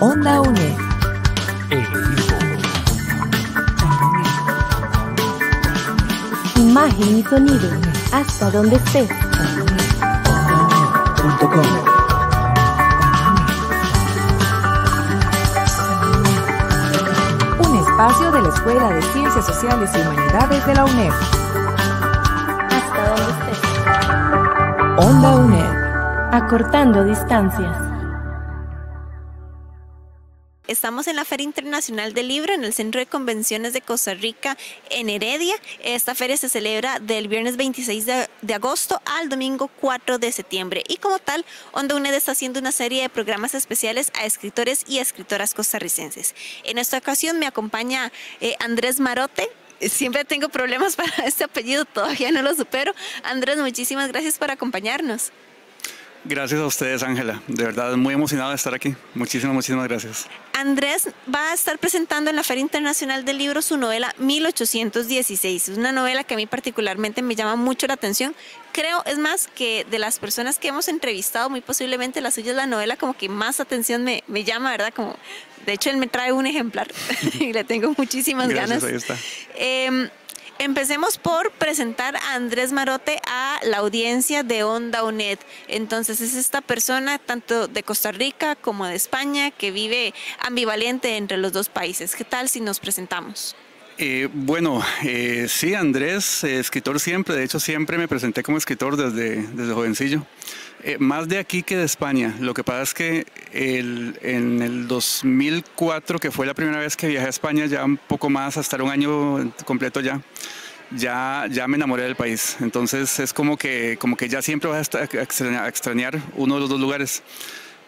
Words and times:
Onda 0.00 0.40
UNED. 0.40 0.76
Imagen 6.56 7.18
y 7.18 7.22
sonido. 7.22 7.70
Hasta 8.12 8.50
donde 8.50 8.76
estés. 8.76 9.08
Un 17.58 17.76
espacio 17.78 18.32
de 18.32 18.42
la 18.42 18.48
Escuela 18.48 18.88
de 18.90 19.02
Ciencias 19.02 19.46
Sociales 19.46 19.90
y 19.94 20.00
Humanidades 20.00 20.66
de 20.66 20.74
la 20.74 20.84
UNED. 20.84 21.12
Onda 24.96 25.34
UNED. 25.34 26.30
Acortando 26.30 27.02
distancias. 27.02 27.76
Estamos 30.68 31.08
en 31.08 31.16
la 31.16 31.24
Feria 31.24 31.42
Internacional 31.42 32.14
del 32.14 32.28
Libro 32.28 32.54
en 32.54 32.62
el 32.62 32.72
Centro 32.72 33.00
de 33.00 33.06
Convenciones 33.06 33.72
de 33.72 33.80
Costa 33.80 34.14
Rica 34.14 34.56
en 34.90 35.10
Heredia. 35.10 35.56
Esta 35.82 36.14
feria 36.14 36.36
se 36.36 36.48
celebra 36.48 37.00
del 37.00 37.26
viernes 37.26 37.56
26 37.56 38.06
de, 38.06 38.28
de 38.40 38.54
agosto 38.54 39.02
al 39.04 39.28
domingo 39.28 39.68
4 39.80 40.18
de 40.18 40.30
septiembre 40.30 40.84
y 40.86 40.98
como 40.98 41.18
tal, 41.18 41.44
Onda 41.72 41.96
UNED 41.96 42.14
está 42.14 42.30
haciendo 42.30 42.60
una 42.60 42.70
serie 42.70 43.02
de 43.02 43.08
programas 43.08 43.56
especiales 43.56 44.12
a 44.14 44.26
escritores 44.26 44.84
y 44.86 44.98
escritoras 44.98 45.54
costarricenses. 45.54 46.36
En 46.62 46.78
esta 46.78 46.98
ocasión 46.98 47.40
me 47.40 47.48
acompaña 47.48 48.12
eh, 48.40 48.54
Andrés 48.60 49.00
Marote, 49.00 49.50
Siempre 49.80 50.24
tengo 50.24 50.48
problemas 50.48 50.96
para 50.96 51.26
este 51.26 51.44
apellido, 51.44 51.84
todavía 51.84 52.30
no 52.32 52.42
lo 52.42 52.54
supero. 52.54 52.94
Andrés, 53.22 53.58
muchísimas 53.58 54.08
gracias 54.08 54.38
por 54.38 54.50
acompañarnos. 54.50 55.32
Gracias 56.26 56.58
a 56.58 56.66
ustedes, 56.66 57.02
Ángela. 57.02 57.42
De 57.48 57.64
verdad, 57.64 57.94
muy 57.96 58.14
emocionado 58.14 58.50
de 58.50 58.56
estar 58.56 58.74
aquí. 58.74 58.94
Muchísimas, 59.14 59.54
muchísimas 59.54 59.86
gracias. 59.86 60.26
Andrés 60.54 61.10
va 61.32 61.50
a 61.50 61.54
estar 61.54 61.78
presentando 61.78 62.30
en 62.30 62.36
la 62.36 62.42
Feria 62.42 62.62
Internacional 62.62 63.26
del 63.26 63.36
Libro 63.36 63.60
su 63.60 63.76
novela 63.76 64.14
1816. 64.18 65.68
Es 65.68 65.76
una 65.76 65.92
novela 65.92 66.24
que 66.24 66.32
a 66.32 66.36
mí 66.38 66.46
particularmente 66.46 67.20
me 67.20 67.34
llama 67.34 67.56
mucho 67.56 67.86
la 67.86 67.94
atención. 67.94 68.34
Creo, 68.72 69.02
es 69.04 69.18
más, 69.18 69.48
que 69.54 69.86
de 69.90 69.98
las 69.98 70.18
personas 70.18 70.58
que 70.58 70.68
hemos 70.68 70.88
entrevistado, 70.88 71.50
muy 71.50 71.60
posiblemente 71.60 72.22
la 72.22 72.30
suya 72.30 72.52
es 72.52 72.56
la 72.56 72.66
novela 72.66 72.96
como 72.96 73.14
que 73.14 73.28
más 73.28 73.60
atención 73.60 74.02
me, 74.02 74.24
me 74.26 74.44
llama, 74.44 74.70
¿verdad? 74.70 74.94
Como, 74.94 75.16
de 75.66 75.74
hecho, 75.74 75.90
él 75.90 75.98
me 75.98 76.06
trae 76.06 76.32
un 76.32 76.46
ejemplar 76.46 76.88
y 77.38 77.52
le 77.52 77.64
tengo 77.64 77.94
muchísimas 77.98 78.48
Gracias, 78.48 78.82
ganas. 78.82 78.84
ahí 78.84 78.96
está. 78.96 79.16
Eh, 79.56 80.08
Empecemos 80.58 81.18
por 81.18 81.50
presentar 81.52 82.16
a 82.16 82.34
Andrés 82.34 82.72
Marote 82.72 83.20
a 83.26 83.58
la 83.64 83.78
audiencia 83.78 84.44
de 84.44 84.62
Onda 84.62 85.02
UNED. 85.02 85.38
Entonces 85.66 86.20
es 86.20 86.34
esta 86.34 86.60
persona 86.60 87.18
tanto 87.18 87.66
de 87.66 87.82
Costa 87.82 88.12
Rica 88.12 88.54
como 88.54 88.86
de 88.86 88.94
España 88.94 89.50
que 89.50 89.72
vive 89.72 90.14
ambivalente 90.40 91.16
entre 91.16 91.38
los 91.38 91.52
dos 91.52 91.68
países. 91.68 92.14
¿Qué 92.14 92.24
tal 92.24 92.48
si 92.48 92.60
nos 92.60 92.78
presentamos? 92.78 93.56
Eh, 93.98 94.28
bueno, 94.32 94.82
eh, 95.04 95.46
sí, 95.48 95.74
Andrés, 95.74 96.42
eh, 96.44 96.58
escritor 96.58 96.98
siempre, 96.98 97.36
de 97.36 97.44
hecho 97.44 97.60
siempre 97.60 97.96
me 97.96 98.08
presenté 98.08 98.42
como 98.42 98.58
escritor 98.58 98.96
desde, 98.96 99.42
desde 99.42 99.72
jovencillo. 99.72 100.26
Eh, 100.86 100.98
más 100.98 101.28
de 101.28 101.38
aquí 101.38 101.62
que 101.62 101.76
de 101.78 101.84
España. 101.84 102.34
Lo 102.40 102.52
que 102.52 102.62
pasa 102.62 102.82
es 102.82 102.92
que 102.94 103.26
el- 103.52 104.18
en 104.22 104.60
el 104.60 104.86
2004, 104.86 106.18
que 106.18 106.30
fue 106.30 106.44
la 106.44 106.52
primera 106.52 106.78
vez 106.78 106.94
que 106.94 107.06
viajé 107.08 107.26
a 107.26 107.30
España, 107.30 107.64
ya 107.66 107.84
un 107.84 107.96
poco 107.96 108.28
más, 108.28 108.58
hasta 108.58 108.82
un 108.82 108.90
año 108.90 109.50
completo 109.64 110.00
ya, 110.00 110.20
ya, 110.90 111.46
ya 111.50 111.66
me 111.68 111.76
enamoré 111.76 112.02
del 112.02 112.16
país. 112.16 112.56
Entonces 112.60 113.18
es 113.18 113.32
como 113.32 113.56
que, 113.56 113.96
como 113.98 114.14
que 114.16 114.28
ya 114.28 114.42
siempre 114.42 114.68
vas 114.68 114.90
a 114.94 115.04
extrañar, 115.04 115.64
a 115.64 115.68
extrañar 115.68 116.20
uno 116.36 116.54
de 116.56 116.60
los 116.60 116.68
dos 116.68 116.80
lugares. 116.80 117.22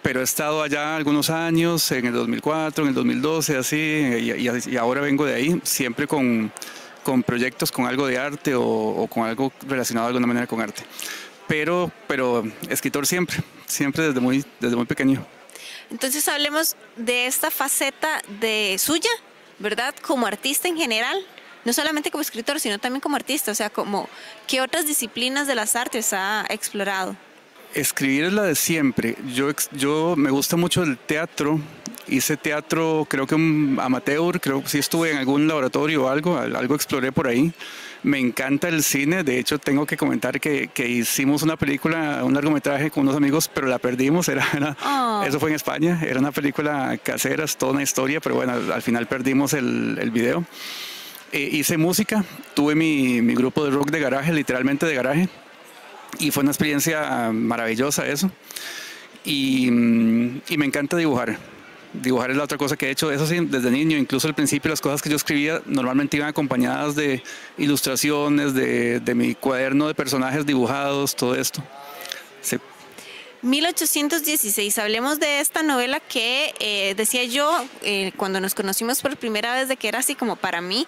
Pero 0.01 0.21
he 0.21 0.25
estado 0.25 0.63
allá 0.63 0.97
algunos 0.97 1.29
años, 1.29 1.91
en 1.93 2.07
el 2.07 2.13
2004, 2.15 2.85
en 2.85 2.89
el 2.91 2.95
2012, 2.95 3.59
así, 3.59 3.77
y, 3.77 4.31
y- 4.31 4.51
y 4.73 4.77
ahora 4.79 5.03
vengo 5.03 5.27
de 5.27 5.35
ahí, 5.35 5.61
siempre 5.65 6.07
con, 6.07 6.51
con 7.03 7.23
proyectos, 7.23 7.71
con 7.71 7.87
algo 7.87 8.07
de 8.07 8.17
arte 8.17 8.55
o, 8.55 8.63
o 8.65 9.07
con 9.09 9.25
algo 9.27 9.53
relacionado 9.69 10.07
de 10.07 10.11
alguna 10.13 10.29
manera 10.29 10.47
con 10.47 10.61
arte. 10.63 10.83
Pero, 11.49 11.93
pero 12.07 12.45
escritor 12.69 13.07
siempre, 13.07 13.37
siempre 13.67 14.05
desde 14.05 14.21
muy, 14.21 14.45
desde 14.61 14.77
muy 14.77 14.87
pequeño. 14.87 15.25
Entonces 15.91 16.27
hablemos 16.29 16.77
de 16.97 17.27
esta 17.27 17.51
faceta 17.51 18.21
de 18.41 18.77
suya, 18.79 19.11
¿verdad? 19.59 19.95
Como 20.03 20.27
artista 20.27 20.69
en 20.69 20.77
general, 20.77 21.25
no 21.65 21.73
solamente 21.73 22.11
como 22.11 22.23
escritor, 22.23 22.59
sino 22.61 22.79
también 22.79 23.01
como 23.01 23.17
artista, 23.17 23.53
o 23.53 23.55
sea, 23.55 23.71
como 23.71 24.09
qué 24.47 24.61
otras 24.61 24.87
disciplinas 24.87 25.47
de 25.47 25.55
las 25.55 25.77
artes 25.77 26.13
ha 26.13 26.45
explorado. 26.49 27.17
Escribir 27.77 28.25
es 28.25 28.33
la 28.33 28.43
de 28.45 28.55
siempre. 28.55 29.17
Yo, 29.35 29.51
yo 29.73 30.15
me 30.17 30.31
gusta 30.31 30.57
mucho 30.57 30.83
el 30.83 30.97
teatro. 30.97 31.61
Hice 32.09 32.37
teatro, 32.37 33.05
creo 33.11 33.27
que 33.27 33.35
un 33.35 33.79
amateur, 33.83 34.41
creo 34.41 34.63
que 34.63 34.69
sí 34.69 34.79
estuve 34.79 35.11
en 35.11 35.19
algún 35.19 35.49
laboratorio 35.49 36.05
o 36.05 36.09
algo, 36.09 36.39
al- 36.39 36.55
algo 36.55 36.75
exploré 36.77 37.11
por 37.13 37.27
ahí. 37.27 37.53
Me 38.05 38.19
encanta 38.21 38.69
el 38.69 38.85
cine, 38.85 39.25
de 39.25 39.39
hecho 39.41 39.59
tengo 39.59 39.85
que 39.87 39.97
comentar 39.97 40.41
que, 40.41 40.69
que 40.69 40.89
hicimos 40.89 41.43
una 41.43 41.57
película, 41.57 42.23
un 42.23 42.33
largometraje 42.33 42.93
con 42.93 43.03
unos 43.03 43.17
amigos, 43.17 43.51
pero 43.53 43.67
la 43.67 43.79
perdimos, 43.81 44.29
era, 44.31 44.47
era- 44.55 44.77
Oh. 44.85 45.25
eso 45.27 45.41
fue 45.41 45.51
en 45.51 45.57
España, 45.57 46.01
era 46.07 46.21
una 46.21 46.31
película 46.31 46.97
casera, 47.03 47.45
es 47.45 47.57
toda 47.57 47.73
una 47.73 47.83
historia, 47.83 48.21
pero 48.21 48.37
bueno, 48.37 48.53
al, 48.53 48.71
al 48.71 48.83
final 48.83 49.07
perdimos 49.07 49.53
el, 49.53 49.99
el 50.01 50.11
video. 50.13 50.45
Eh, 51.33 51.49
hice 51.53 51.77
música, 51.77 52.25
tuve 52.55 52.77
mi, 52.77 53.21
mi 53.21 53.35
grupo 53.35 53.65
de 53.65 53.73
rock 53.73 53.91
de 53.91 53.99
garaje, 53.99 54.33
literalmente 54.33 54.87
de 54.87 54.95
garaje, 54.95 55.29
y 56.19 56.31
fue 56.31 56.43
una 56.43 56.53
experiencia 56.53 57.31
maravillosa 57.33 58.07
eso. 58.07 58.31
Y, 59.25 59.71
mm, 59.71 60.43
y 60.49 60.59
me 60.59 60.67
encanta 60.67 60.97
dibujar. 60.97 61.39
Dibujar 61.93 62.31
es 62.31 62.37
la 62.37 62.45
otra 62.45 62.59
cosa 62.59 62.77
que 62.77 62.89
he 62.89 62.91
hecho, 62.91 63.11
eso 63.11 63.27
sí, 63.27 63.39
desde 63.41 63.71
niño, 63.71 63.97
incluso 63.97 64.29
al 64.29 64.35
principio 64.35 64.71
las 64.71 64.81
cosas 64.81 65.01
que 65.01 65.09
yo 65.09 65.17
escribía 65.17 65.63
normalmente 65.65 66.17
iban 66.17 66.29
acompañadas 66.29 66.95
de 66.95 67.23
ilustraciones, 67.57 68.53
de, 68.53 69.01
de 69.01 69.15
mi 69.15 69.35
cuaderno 69.35 69.89
de 69.89 69.95
personajes 69.95 70.45
dibujados, 70.45 71.17
todo 71.17 71.35
esto. 71.35 71.63
Sí. 72.43 72.59
1816, 73.43 74.79
hablemos 74.79 75.21
de 75.21 75.41
esta 75.41 75.63
novela 75.63 76.01
que 76.01 76.55
eh, 76.59 76.95
decía 76.97 77.25
yo 77.25 77.65
eh, 77.83 78.13
cuando 78.17 78.41
nos 78.41 78.55
conocimos 78.55 79.01
por 79.03 79.17
primera 79.17 79.55
vez 79.55 79.69
de 79.69 79.77
que 79.77 79.89
era 79.89 80.01
así 80.01 80.15
como 80.15 80.37
para 80.37 80.61
mí 80.61 80.87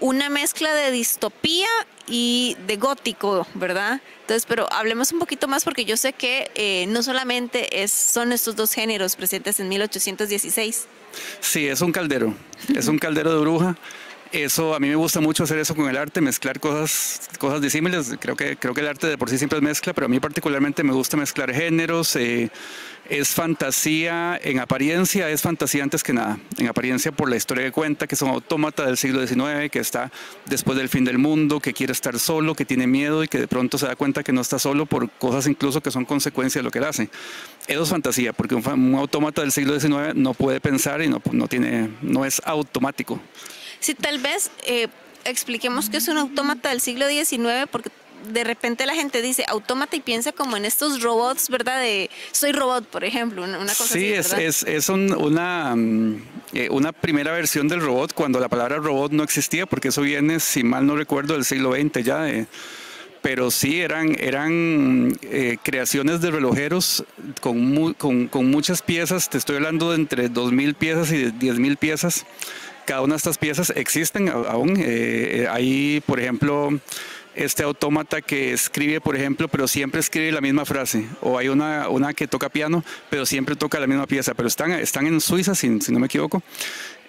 una 0.00 0.28
mezcla 0.28 0.74
de 0.74 0.90
distopía 0.90 1.68
y 2.08 2.56
de 2.66 2.76
gótico, 2.76 3.46
¿verdad? 3.54 4.00
Entonces, 4.20 4.44
pero 4.46 4.72
hablemos 4.72 5.12
un 5.12 5.18
poquito 5.18 5.48
más 5.48 5.64
porque 5.64 5.84
yo 5.84 5.96
sé 5.96 6.12
que 6.12 6.50
eh, 6.54 6.86
no 6.88 7.02
solamente 7.02 7.82
es, 7.82 7.92
son 7.92 8.32
estos 8.32 8.56
dos 8.56 8.72
géneros 8.72 9.16
presentes 9.16 9.60
en 9.60 9.68
1816. 9.68 10.86
Sí, 11.40 11.66
es 11.66 11.80
un 11.80 11.92
caldero, 11.92 12.34
es 12.74 12.88
un 12.88 12.98
caldero 12.98 13.32
de 13.34 13.40
bruja. 13.40 13.76
Eso 14.32 14.74
a 14.74 14.80
mí 14.80 14.88
me 14.88 14.96
gusta 14.96 15.20
mucho 15.20 15.44
hacer 15.44 15.58
eso 15.58 15.74
con 15.74 15.88
el 15.88 15.96
arte, 15.96 16.20
mezclar 16.20 16.58
cosas, 16.60 17.28
cosas 17.38 17.60
disímiles. 17.60 18.14
Creo 18.18 18.36
que 18.36 18.56
creo 18.56 18.74
que 18.74 18.80
el 18.80 18.88
arte 18.88 19.06
de 19.06 19.16
por 19.16 19.30
sí 19.30 19.38
siempre 19.38 19.58
es 19.58 19.62
mezcla, 19.62 19.92
pero 19.94 20.06
a 20.06 20.08
mí 20.08 20.18
particularmente 20.20 20.82
me 20.82 20.92
gusta 20.92 21.16
mezclar 21.16 21.52
géneros. 21.52 22.16
eh, 22.16 22.50
es 23.08 23.28
fantasía 23.28 24.38
en 24.42 24.58
apariencia, 24.58 25.30
es 25.30 25.42
fantasía 25.42 25.82
antes 25.82 26.02
que 26.02 26.12
nada. 26.12 26.38
En 26.58 26.66
apariencia 26.66 27.12
por 27.12 27.30
la 27.30 27.36
historia 27.36 27.64
que 27.64 27.72
cuenta, 27.72 28.06
que 28.06 28.14
es 28.14 28.22
un 28.22 28.30
autómata 28.30 28.84
del 28.84 28.96
siglo 28.96 29.24
XIX, 29.24 29.70
que 29.70 29.78
está 29.78 30.10
después 30.46 30.76
del 30.76 30.88
fin 30.88 31.04
del 31.04 31.18
mundo, 31.18 31.60
que 31.60 31.72
quiere 31.72 31.92
estar 31.92 32.18
solo, 32.18 32.54
que 32.54 32.64
tiene 32.64 32.86
miedo 32.86 33.22
y 33.22 33.28
que 33.28 33.38
de 33.38 33.48
pronto 33.48 33.78
se 33.78 33.86
da 33.86 33.96
cuenta 33.96 34.22
que 34.22 34.32
no 34.32 34.40
está 34.40 34.58
solo 34.58 34.86
por 34.86 35.10
cosas 35.10 35.46
incluso 35.46 35.80
que 35.80 35.90
son 35.90 36.04
consecuencia 36.04 36.58
de 36.58 36.64
lo 36.64 36.70
que 36.70 36.78
él 36.78 36.84
hace. 36.84 37.08
Eso 37.66 37.82
es 37.82 37.88
fantasía, 37.88 38.32
porque 38.32 38.54
un, 38.54 38.66
un 38.66 38.94
autómata 38.96 39.42
del 39.42 39.52
siglo 39.52 39.78
XIX 39.78 40.14
no 40.14 40.34
puede 40.34 40.60
pensar 40.60 41.02
y 41.02 41.08
no, 41.08 41.22
no, 41.32 41.48
tiene, 41.48 41.90
no 42.02 42.24
es 42.24 42.42
automático. 42.44 43.20
Si 43.80 43.94
tal 43.94 44.18
vez 44.18 44.50
eh, 44.66 44.88
expliquemos 45.24 45.90
que 45.90 45.96
es 45.98 46.08
un 46.08 46.18
autómata 46.18 46.70
del 46.70 46.80
siglo 46.80 47.06
XIX, 47.08 47.66
porque 47.70 47.90
de 48.32 48.42
repente 48.44 48.86
la 48.86 48.94
gente 48.94 49.22
dice 49.22 49.44
autómata 49.46 49.94
y 49.94 50.00
piensa 50.00 50.32
como 50.32 50.56
en 50.56 50.64
estos 50.64 51.02
robots, 51.02 51.48
¿verdad? 51.48 51.80
De 51.80 52.10
soy 52.32 52.52
robot, 52.52 52.84
por 52.86 53.04
ejemplo, 53.04 53.44
una, 53.44 53.58
cosa 53.58 53.84
Sí, 53.94 54.14
así. 54.14 54.32
es, 54.42 54.62
es, 54.62 54.62
es 54.64 54.88
un- 54.88 55.12
una, 55.14 55.74
mm, 55.76 56.22
eh, 56.54 56.68
una 56.70 56.92
primera 56.92 57.30
versión 57.32 57.68
del 57.68 57.80
robot 57.82 58.14
cuando 58.14 58.40
la 58.40 58.48
palabra 58.48 58.78
robot 58.78 59.12
no 59.12 59.22
existía, 59.22 59.66
porque 59.66 59.88
eso 59.88 60.00
viene, 60.02 60.40
si 60.40 60.64
mal 60.64 60.86
no 60.86 60.96
recuerdo, 60.96 61.34
del 61.34 61.44
siglo 61.44 61.72
XX 61.74 62.02
ya. 62.04 62.28
eh, 62.28 62.46
pero 63.22 63.50
sí, 63.50 63.80
eran, 63.80 64.16
eran 64.20 65.18
eh, 65.22 65.56
creaciones 65.62 66.20
de 66.20 66.30
relojeros 66.30 67.04
con, 67.40 67.58
mu- 67.58 67.94
con, 67.94 68.28
con 68.28 68.48
muchas 68.50 68.82
piezas, 68.82 69.28
te 69.28 69.36
estoy 69.38 69.56
hablando 69.56 69.90
de 69.90 69.96
entre 69.96 70.30
2.000 70.30 70.74
piezas 70.74 71.10
y 71.10 71.24
10.000 71.32 71.76
piezas. 71.76 72.24
Cada 72.86 73.02
una 73.02 73.14
de 73.14 73.18
estas 73.18 73.36
piezas 73.38 73.72
existen 73.76 74.28
aún. 74.28 74.76
eh, 74.78 74.84
eh, 75.42 75.48
hay, 75.50 76.00
por 76.06 76.20
ejemplo, 76.20 76.70
este 77.34 77.62
autómata 77.64 78.22
que 78.22 78.52
escribe, 78.52 79.00
por 79.00 79.16
ejemplo, 79.16 79.48
pero 79.48 79.68
siempre 79.68 80.00
escribe 80.00 80.32
la 80.32 80.40
misma 80.40 80.64
frase. 80.64 81.06
O 81.20 81.36
hay 81.36 81.48
una, 81.48 81.88
una 81.88 82.14
que 82.14 82.26
toca 82.28 82.48
piano, 82.48 82.84
pero 83.10 83.26
siempre 83.26 83.56
toca 83.56 83.78
la 83.80 83.86
misma 83.86 84.06
pieza. 84.06 84.34
Pero 84.34 84.48
están, 84.48 84.70
están 84.72 85.06
en 85.06 85.20
Suiza, 85.20 85.54
si, 85.54 85.80
si 85.80 85.92
no 85.92 85.98
me 85.98 86.06
equivoco. 86.06 86.42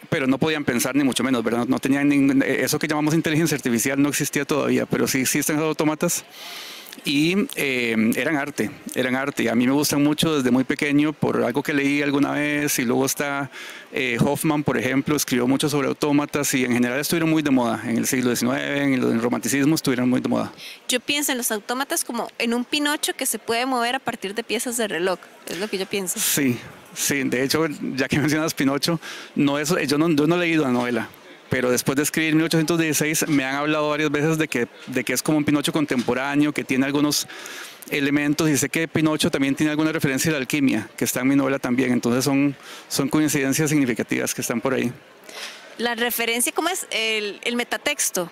Pero 0.10 0.26
no 0.28 0.38
podían 0.38 0.64
pensar 0.66 0.96
ni 0.96 1.04
mucho 1.04 1.24
menos, 1.24 1.44
¿verdad? 1.44 1.66
No 1.68 1.80
tenían 1.80 2.08
ningún- 2.10 2.44
eso 2.44 2.80
que 2.80 2.88
llamamos 2.88 3.14
inteligencia 3.14 3.56
artificial 3.56 4.02
no 4.02 4.10
existía 4.10 4.46
todavía, 4.46 4.86
pero 4.86 5.08
sí 5.08 5.20
existen 5.22 5.58
esos 5.58 5.68
autómatas. 5.68 6.24
Y 7.08 7.48
eh, 7.56 7.96
eran 8.18 8.36
arte, 8.36 8.70
eran 8.94 9.16
arte. 9.16 9.50
A 9.50 9.56
mí 9.56 9.66
me 9.66 9.72
gustan 9.72 10.04
mucho 10.04 10.36
desde 10.36 10.52
muy 10.52 10.66
pequeño 10.66 11.14
por 11.14 11.42
algo 11.42 11.64
que 11.64 11.74
leí 11.74 12.02
alguna 12.02 12.32
vez 12.32 12.80
y 12.80 12.84
luego 12.84 13.06
está 13.06 13.50
eh, 13.94 14.18
Hoffman, 14.20 14.62
por 14.62 14.78
ejemplo, 14.78 15.16
escribió 15.16 15.48
mucho 15.48 15.70
sobre 15.70 15.88
autómatas 15.88 16.54
y 16.54 16.66
en 16.66 16.74
general 16.74 17.00
estuvieron 17.00 17.30
muy 17.30 17.42
de 17.42 17.50
moda 17.50 17.82
en 17.86 17.98
el 17.98 18.08
siglo 18.08 18.36
XIX, 18.36 18.58
en 18.58 18.94
el 18.94 19.22
romanticismo 19.22 19.76
estuvieron 19.76 20.10
muy 20.10 20.20
de 20.20 20.28
moda. 20.28 20.52
Yo 20.90 21.00
pienso 21.00 21.32
en 21.32 21.38
los 21.38 21.50
autómatas 21.50 22.04
como 22.04 22.28
en 22.40 22.54
un 22.54 22.66
pinocho 22.66 23.14
que 23.14 23.26
se 23.26 23.40
puede 23.40 23.66
mover 23.66 23.96
a 23.96 24.00
partir 24.00 24.36
de 24.36 24.44
piezas 24.44 24.76
de 24.76 24.90
reloj, 24.90 25.20
es 25.48 25.60
lo 25.60 25.70
que 25.70 25.78
yo 25.78 25.86
pienso. 25.86 26.20
Sí, 26.20 26.60
sí, 26.94 27.24
de 27.24 27.42
hecho, 27.42 27.68
ya 27.96 28.10
que 28.10 28.20
mencionas 28.20 28.54
Pinocho, 28.54 29.00
no 29.34 29.58
es, 29.60 29.74
yo, 29.88 29.98
no, 29.98 30.10
yo 30.10 30.28
no 30.28 30.36
he 30.36 30.40
leído 30.40 30.66
la 30.66 30.72
novela, 30.72 31.08
pero 31.50 31.72
después 31.72 31.96
de 31.96 32.04
escribir 32.04 32.36
1816 32.36 33.28
me 33.30 33.46
han 33.46 33.56
hablado 33.56 33.90
varias 33.90 34.12
veces 34.12 34.38
de 34.38 34.48
que, 34.48 34.68
de 34.88 35.04
que 35.04 35.14
es 35.14 35.22
como 35.22 35.38
un 35.38 35.46
Pinocho 35.46 35.72
contemporáneo, 35.72 36.54
que 36.54 36.64
tiene 36.64 36.86
algunos 36.86 37.28
elementos 37.90 38.50
y 38.50 38.58
sé 38.58 38.70
que 38.70 38.88
Pinocho 38.88 39.32
también 39.32 39.56
tiene 39.56 39.72
alguna 39.72 39.92
referencia 39.92 40.30
a 40.30 40.34
la 40.34 40.40
alquimia, 40.40 40.90
que 40.98 41.06
está 41.06 41.22
en 41.22 41.28
mi 41.28 41.36
novela 41.36 41.60
también, 41.60 41.92
entonces 41.92 42.24
son, 42.24 42.56
son 42.88 43.10
coincidencias 43.10 43.70
significativas 43.70 44.34
que 44.34 44.42
están 44.42 44.62
por 44.62 44.74
ahí. 44.74 44.92
La 45.78 45.96
referencia, 45.96 46.52
¿cómo 46.54 46.70
es? 46.70 46.88
El, 46.90 47.40
el 47.44 47.56
metatexto, 47.56 48.30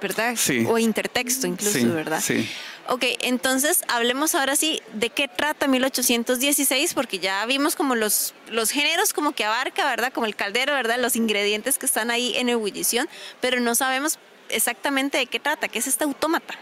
¿verdad? 0.00 0.34
Sí. 0.36 0.64
O 0.68 0.78
intertexto 0.78 1.46
incluso, 1.46 1.92
¿verdad? 1.92 2.20
Sí. 2.20 2.48
Ok, 2.90 3.04
entonces 3.20 3.82
hablemos 3.86 4.34
ahora 4.34 4.56
sí 4.56 4.80
de 4.94 5.10
qué 5.10 5.28
trata 5.28 5.68
1816, 5.68 6.94
porque 6.94 7.18
ya 7.18 7.44
vimos 7.44 7.76
como 7.76 7.94
los, 7.94 8.32
los 8.50 8.70
géneros 8.70 9.12
como 9.12 9.32
que 9.32 9.44
abarca, 9.44 9.84
¿verdad? 9.84 10.10
Como 10.10 10.26
el 10.26 10.34
caldero, 10.34 10.72
¿verdad? 10.72 10.98
Los 10.98 11.14
ingredientes 11.14 11.76
que 11.76 11.84
están 11.84 12.10
ahí 12.10 12.34
en 12.36 12.48
ebullición, 12.48 13.06
pero 13.42 13.60
no 13.60 13.74
sabemos 13.74 14.18
exactamente 14.48 15.18
de 15.18 15.26
qué 15.26 15.38
trata, 15.38 15.68
qué 15.68 15.80
es 15.80 15.86
este 15.86 16.04
autómata. 16.04 16.54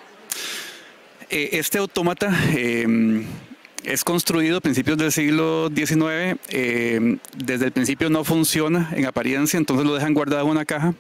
Eh, 1.30 1.50
este 1.52 1.78
autómata 1.78 2.36
eh, 2.56 3.24
es 3.84 4.02
construido 4.02 4.58
a 4.58 4.60
principios 4.60 4.98
del 4.98 5.12
siglo 5.12 5.70
XIX. 5.74 6.40
eh, 6.48 7.18
desde 7.36 7.66
el 7.66 7.72
principio 7.72 8.10
no 8.10 8.24
funciona 8.24 8.90
en 8.96 9.06
apariencia, 9.06 9.58
entonces 9.58 9.86
lo 9.86 9.94
dejan 9.94 10.12
guardado 10.12 10.42
en 10.42 10.50
una 10.50 10.64
caja. 10.64 10.92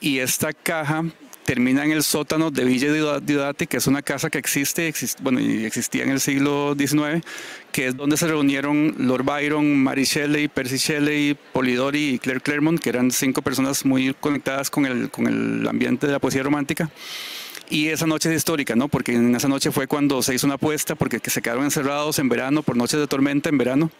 Y 0.00 0.20
esta 0.20 0.54
caja 0.54 1.04
termina 1.44 1.84
en 1.84 1.92
el 1.92 2.02
sótano 2.02 2.50
de 2.50 2.64
Villa 2.64 2.92
Diodati, 3.20 3.66
que 3.66 3.76
es 3.76 3.86
una 3.86 4.02
casa 4.02 4.30
que 4.30 4.38
existe, 4.38 4.88
exist- 4.88 5.18
bueno, 5.20 5.40
existía 5.40 6.02
en 6.02 6.10
el 6.10 6.20
siglo 6.20 6.74
XIX, 6.78 7.24
que 7.72 7.88
es 7.88 7.96
donde 7.96 8.16
se 8.16 8.26
reunieron 8.26 8.94
Lord 8.98 9.24
Byron, 9.24 9.76
Mary 9.82 10.04
Shelley, 10.04 10.48
Percy 10.48 10.76
Shelley, 10.76 11.36
Polidori 11.52 12.14
y 12.14 12.18
Claire 12.18 12.40
Claremont, 12.40 12.80
que 12.80 12.88
eran 12.90 13.10
cinco 13.10 13.42
personas 13.42 13.84
muy 13.84 14.14
conectadas 14.20 14.70
con 14.70 14.86
el, 14.86 15.10
con 15.10 15.26
el 15.26 15.68
ambiente 15.68 16.06
de 16.06 16.12
la 16.12 16.18
poesía 16.18 16.42
romántica. 16.42 16.90
Y 17.70 17.88
esa 17.88 18.06
noche 18.06 18.30
es 18.30 18.36
histórica, 18.36 18.76
¿no? 18.76 18.88
Porque 18.88 19.12
en 19.14 19.34
esa 19.34 19.48
noche 19.48 19.70
fue 19.72 19.86
cuando 19.86 20.22
se 20.22 20.34
hizo 20.34 20.46
una 20.46 20.56
apuesta, 20.56 20.94
porque 20.94 21.20
que 21.20 21.30
se 21.30 21.40
quedaron 21.42 21.64
encerrados 21.64 22.18
en 22.18 22.28
verano, 22.28 22.62
por 22.62 22.76
noches 22.76 23.00
de 23.00 23.06
tormenta 23.06 23.48
en 23.48 23.58
verano. 23.58 23.90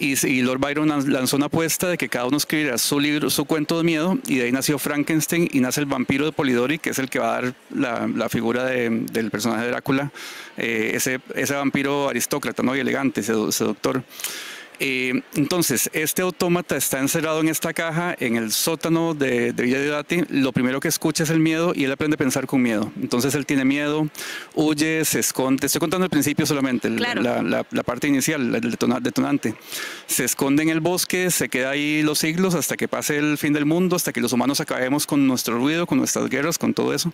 Y, 0.00 0.42
Lord 0.42 0.60
Byron 0.60 0.88
lan- 0.88 1.06
lanzó 1.08 1.36
una 1.36 1.46
apuesta 1.46 1.88
de 1.88 1.96
que 1.98 2.08
cada 2.08 2.26
uno 2.26 2.36
escribiera 2.36 2.78
su 2.78 3.00
libro, 3.00 3.30
su 3.30 3.46
cuento 3.46 3.78
de 3.78 3.84
miedo, 3.84 4.18
y 4.26 4.36
de 4.36 4.44
ahí 4.44 4.52
nació 4.52 4.78
Frankenstein 4.78 5.48
y 5.52 5.60
nace 5.60 5.80
el 5.80 5.86
vampiro 5.86 6.24
de 6.24 6.30
Polidori, 6.32 6.78
que 6.78 6.90
es 6.90 6.98
el 7.00 7.08
que 7.08 7.18
va 7.18 7.36
a 7.36 7.42
dar 7.42 7.54
la, 7.74 8.28
figura 8.28 8.64
de- 8.64 8.90
del 8.90 9.30
personaje 9.30 9.62
de 9.64 9.70
Drácula, 9.70 10.12
eh, 10.56 10.92
ese, 10.94 11.20
ese 11.34 11.54
vampiro 11.54 12.08
aristócrata, 12.08 12.62
¿no? 12.62 12.76
Y 12.76 12.80
elegante, 12.80 13.22
sedu- 13.22 13.50
seductor. 13.50 14.02
Eh, 14.80 15.22
entonces, 15.34 15.90
este 15.92 16.22
autómata 16.22 16.76
está 16.76 17.00
encerrado 17.00 17.40
en 17.40 17.48
esta 17.48 17.72
caja, 17.74 18.14
en 18.18 18.36
el 18.36 18.52
sótano 18.52 19.14
de, 19.14 19.52
de 19.52 19.62
Villa 19.62 19.80
Diodati. 19.80 20.22
Lo 20.30 20.52
primero 20.52 20.78
que 20.80 20.88
escucha 20.88 21.24
es 21.24 21.30
el 21.30 21.40
miedo 21.40 21.72
y 21.74 21.84
él 21.84 21.92
aprende 21.92 22.14
a 22.14 22.18
pensar 22.18 22.46
con 22.46 22.62
miedo. 22.62 22.92
Entonces, 23.00 23.34
él 23.34 23.44
tiene 23.44 23.64
miedo, 23.64 24.08
huye, 24.54 25.04
se 25.04 25.18
esconde. 25.20 25.66
Estoy 25.66 25.80
contando 25.80 26.04
el 26.04 26.10
principio 26.10 26.46
solamente, 26.46 26.94
Claro. 26.94 27.22
la, 27.22 27.42
la- 27.42 27.66
la 27.70 27.82
parte 27.82 28.06
inicial, 28.08 28.54
el 28.54 28.62
detona- 28.72 29.00
detonante. 29.00 29.54
Se 30.06 30.24
esconde 30.24 30.62
en 30.62 30.68
el 30.68 30.80
bosque, 30.80 31.30
se 31.30 31.48
queda 31.48 31.70
ahí 31.70 32.02
los 32.02 32.18
siglos 32.20 32.54
hasta 32.54 32.76
que 32.76 32.86
pase 32.88 33.18
el 33.18 33.36
fin 33.38 33.52
del 33.52 33.64
mundo, 33.64 33.96
hasta 33.96 34.12
que 34.12 34.20
los 34.20 34.32
humanos 34.32 34.60
acabemos 34.60 35.06
con 35.06 35.26
nuestro 35.26 35.58
ruido, 35.58 35.86
con 35.86 35.98
nuestras 35.98 36.28
guerras, 36.28 36.58
con 36.58 36.72
todo 36.74 36.94
eso. 36.94 37.12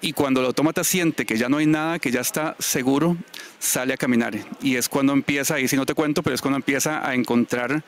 Y 0.00 0.12
cuando 0.12 0.40
el 0.40 0.46
autómata 0.46 0.84
siente 0.84 1.26
que 1.26 1.36
ya 1.36 1.48
no 1.48 1.56
hay 1.58 1.66
nada, 1.66 1.98
que 1.98 2.10
ya 2.10 2.20
está 2.20 2.54
seguro, 2.58 3.16
sale 3.58 3.94
a 3.94 3.96
caminar. 3.96 4.34
Y 4.62 4.76
es 4.76 4.88
cuando 4.88 5.12
empieza, 5.12 5.58
y 5.60 5.68
si 5.68 5.76
no 5.76 5.84
te 5.86 5.94
cuento, 5.94 6.22
pero 6.22 6.34
es 6.34 6.40
cuando 6.40 6.56
empieza 6.56 6.91
a 6.92 7.14
encontrar 7.14 7.82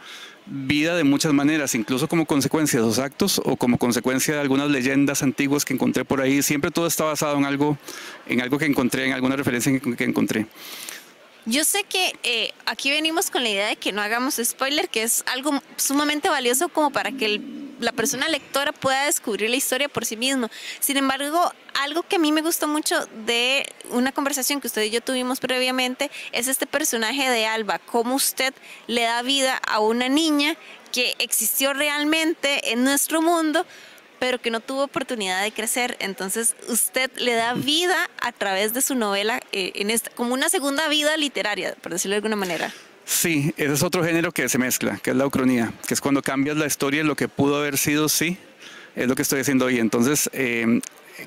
vida 0.47 0.97
de 0.97 1.05
muchas 1.05 1.33
maneras, 1.33 1.75
incluso 1.75 2.09
como 2.09 2.27
consecuencia 2.27 2.81
de 2.81 2.87
sus 2.87 2.99
actos 2.99 3.41
o 3.45 3.57
como 3.57 3.79
consecuencia 3.79 4.35
de 4.35 4.41
algunas 4.41 4.71
leyendas 4.71 5.23
antiguas 5.23 5.65
que 5.65 5.75
encontré 5.75 6.05
por 6.05 6.21
ahí. 6.21 6.43
Siempre 6.43 6.71
todo 6.71 6.87
está 6.87 7.05
basado 7.05 7.37
en 7.39 7.45
algo, 7.45 7.79
en 8.27 8.41
algo 8.41 8.59
que 8.59 8.67
encontré, 8.67 9.07
en 9.07 9.13
alguna 9.13 9.37
referencia 9.37 9.79
que, 9.79 9.97
que 9.97 10.05
encontré. 10.05 10.47
Yo 11.47 11.65
sé 11.65 11.85
que 11.85 12.15
eh, 12.23 12.53
aquí 12.65 12.91
venimos 12.91 13.31
con 13.31 13.43
la 13.43 13.51
idea 13.51 13.67
de 13.69 13.77
que 13.77 13.93
no 13.93 14.01
hagamos 14.01 14.41
spoiler, 14.43 14.89
que 14.89 15.03
es 15.03 15.23
algo 15.27 15.61
sumamente 15.77 16.29
valioso 16.31 16.69
como 16.71 16.91
para 16.91 17.13
que 17.13 17.27
el- 17.27 17.65
la 17.81 17.93
persona 17.93 18.29
lectora 18.29 18.73
pueda 18.73 19.05
descubrir 19.05 19.51
la 19.51 19.57
historia 19.57 19.89
por 19.89 20.07
sí 20.07 20.17
mismo. 20.17 20.49
Sin 20.81 20.97
embargo, 20.97 21.53
algo 21.83 22.03
que 22.03 22.17
a 22.17 22.19
mí 22.19 22.33
me 22.33 22.41
gustó 22.41 22.67
mucho 22.67 23.05
de 23.27 23.67
una 23.91 24.13
conversación 24.13 24.61
que 24.61 24.69
usted 24.69 24.83
y 24.85 24.91
yo 24.91 25.03
tuvimos 25.03 25.39
previamente 25.41 26.11
es 26.33 26.49
este 26.49 26.67
personaje 26.67 27.29
de 27.29 27.47
Alba, 27.47 27.79
cómo 27.79 28.15
usted 28.15 28.55
le 28.87 29.03
da 29.03 29.21
vida 29.23 29.57
a 29.67 29.81
una 29.81 30.09
niña 30.09 30.57
que 30.93 31.15
existió 31.19 31.75
realmente 31.75 32.73
en 32.73 32.85
nuestro 32.85 33.21
mundo, 33.21 33.67
pero 34.19 34.41
que 34.41 34.51
no 34.51 34.61
tuvo 34.61 34.85
oportunidad 34.85 35.43
de 35.43 35.53
crecer. 35.53 35.97
Entonces, 36.01 36.55
usted 36.69 37.11
le 37.17 37.35
da 37.35 37.55
vida 37.55 38.11
a 38.21 38.33
través 38.33 38.73
de 38.73 38.83
su 38.83 38.95
novela, 38.95 39.41
eh, 39.53 39.73
en 39.77 39.91
esta, 39.91 40.11
como 40.11 40.35
una 40.35 40.49
segunda 40.49 40.89
vida 40.89 41.17
literaria, 41.17 41.75
por 41.81 41.93
decirlo 41.93 42.15
de 42.15 42.17
alguna 42.17 42.37
manera. 42.37 42.73
Sí, 43.05 43.53
ese 43.57 43.75
es 43.75 43.83
otro 43.83 44.03
género 44.03 44.33
que 44.33 44.49
se 44.49 44.59
mezcla, 44.59 44.99
que 45.03 45.11
es 45.11 45.17
la 45.17 45.27
ucronía, 45.27 45.73
que 45.87 45.95
es 45.95 46.01
cuando 46.01 46.23
cambias 46.23 46.57
la 46.57 46.67
historia 46.67 47.01
de 47.01 47.05
lo 47.05 47.17
que 47.17 47.29
pudo 47.29 47.57
haber 47.57 47.77
sido 47.77 48.09
sí, 48.09 48.39
es 48.97 49.09
lo 49.09 49.15
que 49.15 49.23
estoy 49.23 49.41
haciendo 49.41 49.67
hoy. 49.67 49.79
Entonces, 49.79 50.31
eh, 50.33 50.81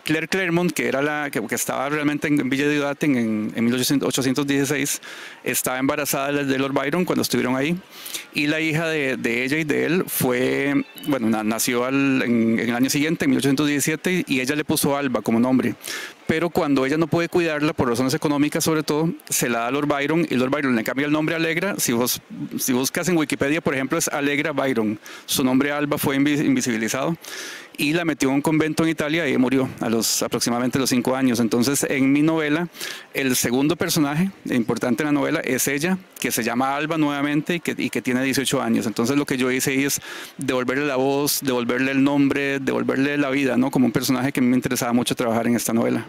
Claire 0.03 0.27
Claremont, 0.27 0.71
que 0.71 0.87
era 0.87 1.01
la 1.01 1.29
que, 1.31 1.41
estaba 1.55 1.87
realmente 1.89 2.27
en 2.27 2.49
Villa 2.49 2.65
de 2.67 2.73
Diodati 2.73 3.05
en, 3.05 3.51
en 3.55 3.65
1816, 3.65 5.01
estaba 5.43 5.79
embarazada 5.79 6.31
de 6.43 6.57
Lord 6.59 6.73
Byron 6.73 7.05
cuando 7.05 7.21
estuvieron 7.21 7.55
ahí. 7.55 7.77
Y 8.33 8.47
la 8.47 8.59
hija 8.59 8.87
de, 8.87 9.13
ella 9.43 9.57
y 9.57 9.63
de 9.63 9.85
él 9.85 10.03
fue, 10.07 10.83
bueno, 11.07 11.29
na- 11.29 11.43
nació 11.43 11.85
al- 11.85 12.21
en, 12.23 12.59
el 12.59 12.75
año 12.75 12.89
siguiente, 12.89 13.25
en 13.25 13.31
1817, 13.31 14.25
y 14.27 14.41
ella 14.41 14.55
le 14.55 14.63
puso 14.65 14.95
Alba 14.97 15.21
como 15.21 15.39
nombre. 15.39 15.75
Pero 16.27 16.49
cuando 16.49 16.85
ella 16.85 16.97
no 16.97 17.07
puede 17.07 17.29
cuidarla, 17.29 17.71
por 17.73 17.87
razones 17.87 18.13
económicas 18.13 18.63
sobre 18.63 18.83
todo, 18.83 19.13
se 19.29 19.47
la 19.47 19.59
da 19.59 19.67
a 19.67 19.71
Lord 19.71 19.87
Byron 19.87 20.27
y 20.29 20.35
Lord 20.35 20.49
Byron 20.51 20.75
le 20.75 20.83
cambia 20.83 21.05
el 21.05 21.11
nombre 21.13 21.35
a 21.35 21.37
Alegra. 21.37 21.75
Si, 21.77 21.93
vos, 21.93 22.21
si 22.59 22.73
buscas 22.73 23.07
en 23.07 23.17
Wikipedia, 23.17 23.61
por 23.61 23.73
ejemplo, 23.73 23.97
es 23.97 24.09
Alegra 24.09 24.51
Byron. 24.51 24.99
Su 25.25 25.43
nombre 25.45 25.71
Alba 25.71 25.97
fue 25.97 26.17
invi- 26.17 26.43
invisibilizado 26.45 27.15
y 27.77 27.93
la 27.93 28.05
metió 28.05 28.29
en 28.29 28.35
un 28.35 28.41
convento 28.41 28.83
en 28.83 28.89
Italia 28.89 29.27
y 29.27 29.37
murió 29.37 29.69
a 29.79 29.89
los 29.89 30.23
aproximadamente 30.23 30.79
los 30.79 30.89
cinco 30.89 31.15
años. 31.15 31.39
Entonces, 31.39 31.85
en 31.89 32.11
mi 32.11 32.21
novela, 32.21 32.67
el 33.13 33.35
segundo 33.35 33.75
personaje 33.75 34.31
importante 34.45 35.03
en 35.03 35.07
la 35.07 35.11
novela 35.11 35.39
es 35.41 35.67
ella, 35.67 35.97
que 36.19 36.31
se 36.31 36.43
llama 36.43 36.75
Alba 36.75 36.97
nuevamente 36.97 37.55
y 37.55 37.59
que, 37.59 37.75
y 37.77 37.89
que 37.89 38.01
tiene 38.01 38.23
18 38.23 38.61
años. 38.61 38.87
Entonces, 38.87 39.15
lo 39.15 39.25
que 39.25 39.37
yo 39.37 39.51
hice 39.51 39.85
es 39.85 40.01
devolverle 40.37 40.87
la 40.87 40.95
voz, 40.95 41.39
devolverle 41.41 41.91
el 41.91 42.03
nombre, 42.03 42.59
devolverle 42.59 43.17
la 43.17 43.29
vida, 43.29 43.57
¿no? 43.57 43.69
Como 43.69 43.85
un 43.85 43.91
personaje 43.91 44.31
que 44.31 44.41
me 44.41 44.55
interesaba 44.55 44.93
mucho 44.93 45.15
trabajar 45.15 45.47
en 45.47 45.55
esta 45.55 45.73
novela. 45.73 46.05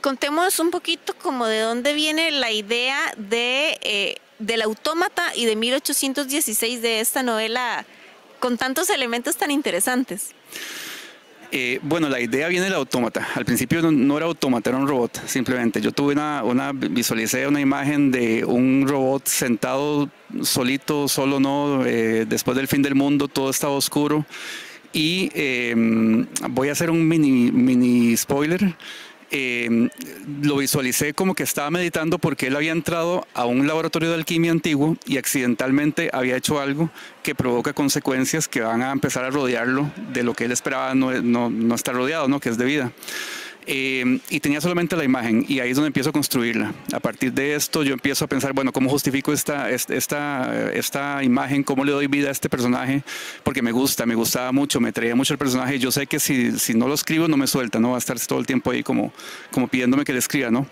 Contemos 0.00 0.60
un 0.60 0.70
poquito 0.70 1.14
como 1.20 1.46
de 1.46 1.60
dónde 1.60 1.92
viene 1.94 2.30
la 2.30 2.52
idea 2.52 3.12
de, 3.16 3.78
eh, 3.82 4.16
del 4.38 4.62
autómata 4.62 5.34
y 5.34 5.46
de 5.46 5.56
1816 5.56 6.82
de 6.82 7.00
esta 7.00 7.22
novela 7.22 7.84
con 8.38 8.58
tantos 8.58 8.90
elementos 8.90 9.36
tan 9.36 9.50
interesantes. 9.50 10.35
Eh, 11.52 11.78
bueno, 11.82 12.08
la 12.08 12.20
idea 12.20 12.48
viene 12.48 12.64
del 12.64 12.74
autómata. 12.74 13.28
Al 13.34 13.44
principio 13.44 13.80
no, 13.82 14.16
era 14.16 14.26
autómata, 14.26 14.70
era 14.70 14.78
un 14.78 14.88
robot, 14.88 15.26
simplemente. 15.26 15.80
Yo 15.80 15.92
tuve 15.92 16.12
una, 16.12 16.42
una, 16.42 16.72
visualicé 16.72 17.46
una 17.46 17.60
imagen 17.60 18.10
de 18.10 18.44
un 18.44 18.84
robot 18.86 19.26
sentado 19.26 20.10
solito, 20.42 21.08
solo 21.08 21.40
no, 21.40 21.84
eh, 21.86 22.26
después 22.26 22.56
del 22.56 22.68
fin 22.68 22.82
del 22.82 22.94
mundo, 22.94 23.28
todo 23.28 23.50
estaba 23.50 23.74
oscuro. 23.74 24.26
Y 24.92 25.30
eh, 25.34 25.74
voy 26.50 26.68
a 26.68 26.72
hacer 26.72 26.90
un 26.90 27.06
mini, 27.06 27.50
mini 27.52 28.16
spoiler. 28.16 28.74
Eh, 29.30 29.88
lo 30.42 30.56
visualicé 30.56 31.12
como 31.12 31.34
que 31.34 31.42
estaba 31.42 31.70
meditando 31.70 32.18
porque 32.18 32.46
él 32.46 32.56
había 32.56 32.70
entrado 32.70 33.26
a 33.34 33.44
un 33.44 33.66
laboratorio 33.66 34.10
de 34.10 34.14
alquimia 34.14 34.52
antiguo 34.52 34.96
y 35.04 35.18
accidentalmente 35.18 36.10
había 36.12 36.36
hecho 36.36 36.60
algo 36.60 36.90
que 37.24 37.34
provoca 37.34 37.72
consecuencias 37.72 38.46
que 38.46 38.60
van 38.60 38.82
a 38.82 38.92
empezar 38.92 39.24
a 39.24 39.30
rodearlo 39.30 39.90
de 40.12 40.22
lo 40.22 40.34
que 40.34 40.44
él 40.44 40.52
esperaba 40.52 40.94
no, 40.94 41.10
no, 41.22 41.50
no 41.50 41.74
estar 41.74 41.94
rodeado, 41.94 42.28
¿no? 42.28 42.38
que 42.38 42.50
es 42.50 42.58
de 42.58 42.64
vida. 42.64 42.92
Eh, 43.68 44.20
y 44.30 44.38
tenía 44.38 44.60
solamente 44.60 44.94
la 44.94 45.02
imagen 45.02 45.44
y 45.48 45.58
ahí 45.58 45.70
es 45.70 45.76
donde 45.76 45.88
empiezo 45.88 46.10
a 46.10 46.12
construirla. 46.12 46.72
A 46.92 47.00
partir 47.00 47.32
de 47.32 47.56
esto 47.56 47.82
yo 47.82 47.94
empiezo 47.94 48.24
a 48.24 48.28
pensar, 48.28 48.52
bueno, 48.52 48.72
¿cómo 48.72 48.88
justifico 48.88 49.32
esta, 49.32 49.70
esta, 49.70 50.70
esta 50.72 51.24
imagen? 51.24 51.64
¿Cómo 51.64 51.84
le 51.84 51.90
doy 51.90 52.06
vida 52.06 52.28
a 52.28 52.30
este 52.30 52.48
personaje? 52.48 53.02
Porque 53.42 53.62
me 53.62 53.72
gusta, 53.72 54.06
me 54.06 54.14
gustaba 54.14 54.52
mucho, 54.52 54.80
me 54.80 54.92
traía 54.92 55.16
mucho 55.16 55.34
el 55.34 55.38
personaje. 55.38 55.80
Yo 55.80 55.90
sé 55.90 56.06
que 56.06 56.20
si, 56.20 56.56
si 56.60 56.74
no 56.74 56.86
lo 56.86 56.94
escribo 56.94 57.26
no 57.26 57.36
me 57.36 57.48
suelta, 57.48 57.80
no 57.80 57.90
va 57.90 57.96
a 57.96 57.98
estar 57.98 58.16
todo 58.20 58.38
el 58.38 58.46
tiempo 58.46 58.70
ahí 58.70 58.84
como, 58.84 59.12
como 59.50 59.66
pidiéndome 59.66 60.04
que 60.04 60.12
le 60.12 60.20
escriba, 60.20 60.50
¿no? 60.52 60.68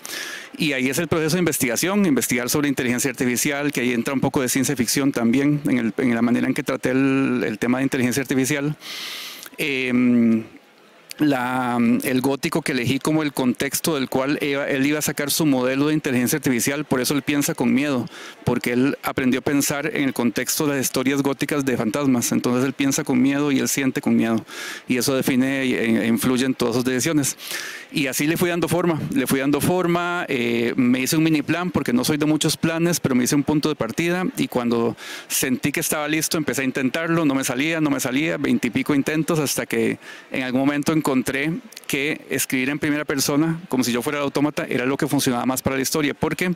Y 0.57 0.73
ahí 0.73 0.89
es 0.89 0.99
el 0.99 1.09
proceso 1.09 1.35
de 1.35 1.41
investigación, 1.41 2.07
investigar 2.07 2.49
sobre 2.49 2.69
inteligencia 2.69 3.11
artificial, 3.11 3.73
que 3.73 3.81
ahí 3.81 3.93
entra 3.93 4.15
un 4.15 4.21
poco 4.21 4.41
de 4.41 4.49
ciencia 4.49 4.77
ficción 4.77 5.11
también, 5.11 5.61
en, 5.65 5.79
el, 5.79 5.95
en 5.99 6.15
la 6.15 6.23
manera 6.23 6.47
en 6.47 6.55
que 6.55 6.63
traté 6.63 6.91
el, 6.91 7.43
el 7.45 7.59
tema 7.59 7.79
de 7.79 7.85
inteligencia 7.85 8.23
artificial. 8.23 8.77
Eh, 9.59 10.45
la, 11.19 11.79
el 12.03 12.21
gótico 12.21 12.63
que 12.63 12.73
elegí 12.73 12.99
como 12.99 13.23
el 13.23 13.33
contexto 13.33 13.95
del 13.95 14.09
cual 14.09 14.39
él 14.41 14.87
iba 14.87 14.99
a 14.99 15.03
sacar 15.03 15.31
su 15.31 15.47
modelo 15.47 15.89
de 15.89 15.95
inteligencia 15.95 16.37
artificial, 16.37 16.85
por 16.85 17.01
eso 17.01 17.15
él 17.15 17.23
piensa 17.23 17.55
con 17.55 17.73
miedo, 17.73 18.07
porque 18.45 18.73
él 18.73 18.99
aprendió 19.03 19.41
a 19.41 19.43
pensar 19.43 19.87
en 19.95 20.05
el 20.05 20.13
contexto 20.13 20.67
de 20.67 20.77
las 20.77 20.87
historias 20.87 21.23
góticas 21.23 21.65
de 21.65 21.77
fantasmas, 21.77 22.33
entonces 22.33 22.65
él 22.65 22.73
piensa 22.73 23.05
con 23.05 23.21
miedo 23.21 23.53
y 23.53 23.59
él 23.59 23.69
siente 23.69 24.01
con 24.01 24.17
miedo, 24.17 24.45
y 24.89 24.97
eso 24.97 25.15
define 25.15 25.63
e 25.63 26.07
influye 26.07 26.47
en 26.47 26.55
todas 26.55 26.77
sus 26.77 26.85
decisiones. 26.85 27.37
Y 27.93 28.09
así 28.09 28.27
le 28.27 28.37
fui 28.37 28.51
dando 28.51 28.67
forma, 28.67 29.01
le 29.15 29.27
fui 29.27 29.39
dando 29.39 29.61
forma, 29.61 30.27
eh, 30.29 30.73
me 30.77 31.01
hice 31.01 31.17
un 31.17 31.23
mini 31.23 31.43
plan, 31.43 31.71
porque 31.71 31.93
no 31.93 32.03
soy 32.03 32.17
de 32.17 32.27
muchos 32.27 32.57
planes, 32.57 32.99
pero 32.99 33.15
me 33.15 33.23
hice 33.25 33.37
un 33.37 33.45
punto 33.45 33.69
de 33.69 33.77
partida, 33.77 34.25
y 34.37 34.49
cuando 34.49 34.97
sentí 35.29 35.71
que 35.71 35.81
estaba 35.81 36.09
listo, 36.09 36.37
empecé 36.37 36.63
a 36.63 36.65
intentarlo, 36.65 37.25
no 37.25 37.35
me 37.35 37.45
salía, 37.45 37.81
no 37.81 37.91
me 37.91 38.01
salía, 38.01 38.37
veintipico 38.37 38.95
intentos, 38.95 39.39
hasta 39.39 39.67
que 39.67 39.99
en 40.33 40.43
algún 40.43 40.61
momento 40.61 40.93
encontré 41.05 41.53
que 41.87 42.25
escribir 42.31 42.71
en 42.71 42.79
primera 42.79 43.05
persona, 43.05 43.61
como 43.69 43.85
si 43.85 43.93
yo 43.93 44.01
fuera 44.01 44.19
el 44.21 44.25
autómata, 44.25 44.65
era 44.67 44.87
lo 44.87 44.97
que 44.97 45.07
funcionaba 45.07 45.45
más 45.45 45.61
para 45.61 45.77
la 45.77 45.83
historia, 45.83 46.15
porque 46.15 46.55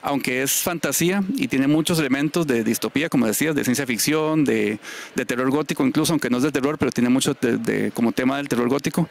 aunque 0.00 0.42
es 0.42 0.52
fantasía 0.62 1.22
y 1.36 1.48
tiene 1.48 1.66
muchos 1.66 1.98
elementos 1.98 2.46
de 2.46 2.64
distopía, 2.64 3.10
como 3.10 3.26
decías, 3.26 3.54
de 3.54 3.62
ciencia 3.62 3.86
ficción, 3.86 4.46
de, 4.46 4.78
de 5.14 5.26
terror 5.26 5.50
gótico, 5.50 5.84
incluso 5.84 6.14
aunque 6.14 6.30
no 6.30 6.38
es 6.38 6.42
de 6.42 6.50
terror, 6.50 6.78
pero 6.78 6.92
tiene 6.92 7.10
mucho 7.10 7.34
de, 7.34 7.58
de, 7.58 7.90
como 7.90 8.12
tema 8.12 8.38
del 8.38 8.48
terror 8.48 8.70
gótico, 8.70 9.06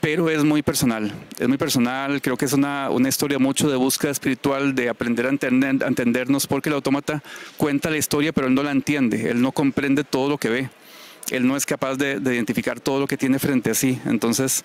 pero 0.00 0.30
es 0.30 0.42
muy 0.42 0.62
personal, 0.62 1.12
es 1.38 1.48
muy 1.48 1.58
personal, 1.58 2.22
creo 2.22 2.38
que 2.38 2.46
es 2.46 2.54
una, 2.54 2.88
una 2.88 3.10
historia 3.10 3.38
mucho 3.38 3.68
de 3.68 3.76
búsqueda 3.76 4.10
espiritual, 4.10 4.74
de 4.74 4.88
aprender 4.88 5.26
a, 5.26 5.28
entender, 5.28 5.84
a 5.84 5.86
entendernos, 5.86 6.46
porque 6.46 6.70
el 6.70 6.76
autómata 6.76 7.22
cuenta 7.58 7.90
la 7.90 7.98
historia, 7.98 8.32
pero 8.32 8.46
él 8.46 8.54
no 8.54 8.62
la 8.62 8.72
entiende, 8.72 9.30
él 9.30 9.42
no 9.42 9.52
comprende 9.52 10.02
todo 10.02 10.30
lo 10.30 10.38
que 10.38 10.48
ve 10.48 10.70
él 11.30 11.46
no 11.46 11.56
es 11.56 11.66
capaz 11.66 11.96
de, 11.96 12.20
de, 12.20 12.34
identificar 12.34 12.80
todo 12.80 13.00
lo 13.00 13.06
que 13.06 13.16
tiene 13.16 13.38
frente 13.38 13.70
a 13.70 13.74
sí. 13.74 14.00
Entonces, 14.06 14.64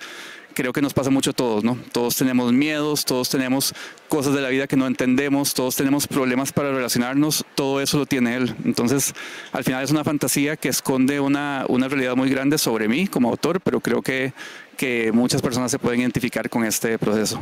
creo 0.54 0.74
que 0.74 0.82
nos 0.82 0.94
pasa 0.94 1.10
mucho 1.10 1.32
a 1.32 1.34
todos, 1.34 1.64
¿no? 1.64 1.78
Todos 1.92 2.16
tenemos 2.16 2.52
miedos, 2.52 3.06
todos 3.06 3.30
tenemos 3.30 3.74
cosas 4.08 4.34
de 4.34 4.42
la 4.42 4.50
vida 4.50 4.68
que 4.68 4.76
no 4.76 4.88
entendemos, 4.88 5.54
todos 5.54 5.76
tenemos 5.76 6.08
problemas 6.08 6.52
para 6.52 6.72
relacionarnos, 6.72 7.46
todo 7.56 7.82
eso 7.82 7.98
lo 7.98 8.06
tiene 8.06 8.36
él. 8.36 8.56
Entonces, 8.66 9.14
al 9.52 9.64
final 9.64 9.84
es 9.84 9.92
una 9.92 10.04
fantasía 10.04 10.58
que 10.58 10.70
esconde 10.70 11.20
una, 11.20 11.66
una 11.70 11.88
realidad 11.88 12.16
muy 12.16 12.30
grande 12.30 12.58
sobre 12.58 12.88
mí 12.88 13.08
como 13.08 13.30
autor, 13.30 13.62
pero 13.62 13.80
creo 13.80 14.02
que 14.02 14.34
que 14.80 15.12
muchas 15.12 15.42
personas 15.42 15.72
se 15.72 15.78
pueden 15.78 16.00
identificar 16.00 16.50
con 16.50 16.64
este 16.64 16.98
proceso. 16.98 17.38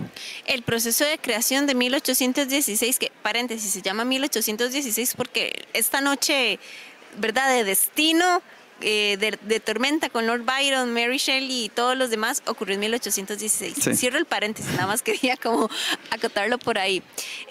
El 0.47 0.63
proceso 0.63 1.05
de 1.05 1.19
creación 1.19 1.67
de 1.67 1.75
1816, 1.75 2.97
que 2.97 3.11
paréntesis, 3.21 3.71
se 3.71 3.83
llama 3.83 4.05
1816 4.05 5.13
porque 5.15 5.67
esta 5.73 6.01
noche, 6.01 6.57
¿verdad?, 7.19 7.55
de 7.55 7.63
destino, 7.63 8.41
eh, 8.81 9.17
de, 9.19 9.37
de, 9.41 9.59
Tormenta 9.59 10.09
con 10.09 10.27
Lord 10.27 10.43
Byron, 10.43 10.93
Mary 10.93 11.17
Shelley 11.17 11.65
y 11.65 11.69
todos 11.69 11.97
los 11.97 12.09
demás 12.09 12.43
ocurrió 12.45 12.75
en 12.75 12.81
1816. 12.81 13.75
Sí. 13.81 13.95
Cierro 13.95 14.17
el 14.17 14.25
paréntesis, 14.25 14.71
nada 14.73 14.87
más 14.87 15.01
quería 15.03 15.37
como 15.37 15.69
acotarlo 16.11 16.57
por 16.59 16.77
ahí. 16.77 17.01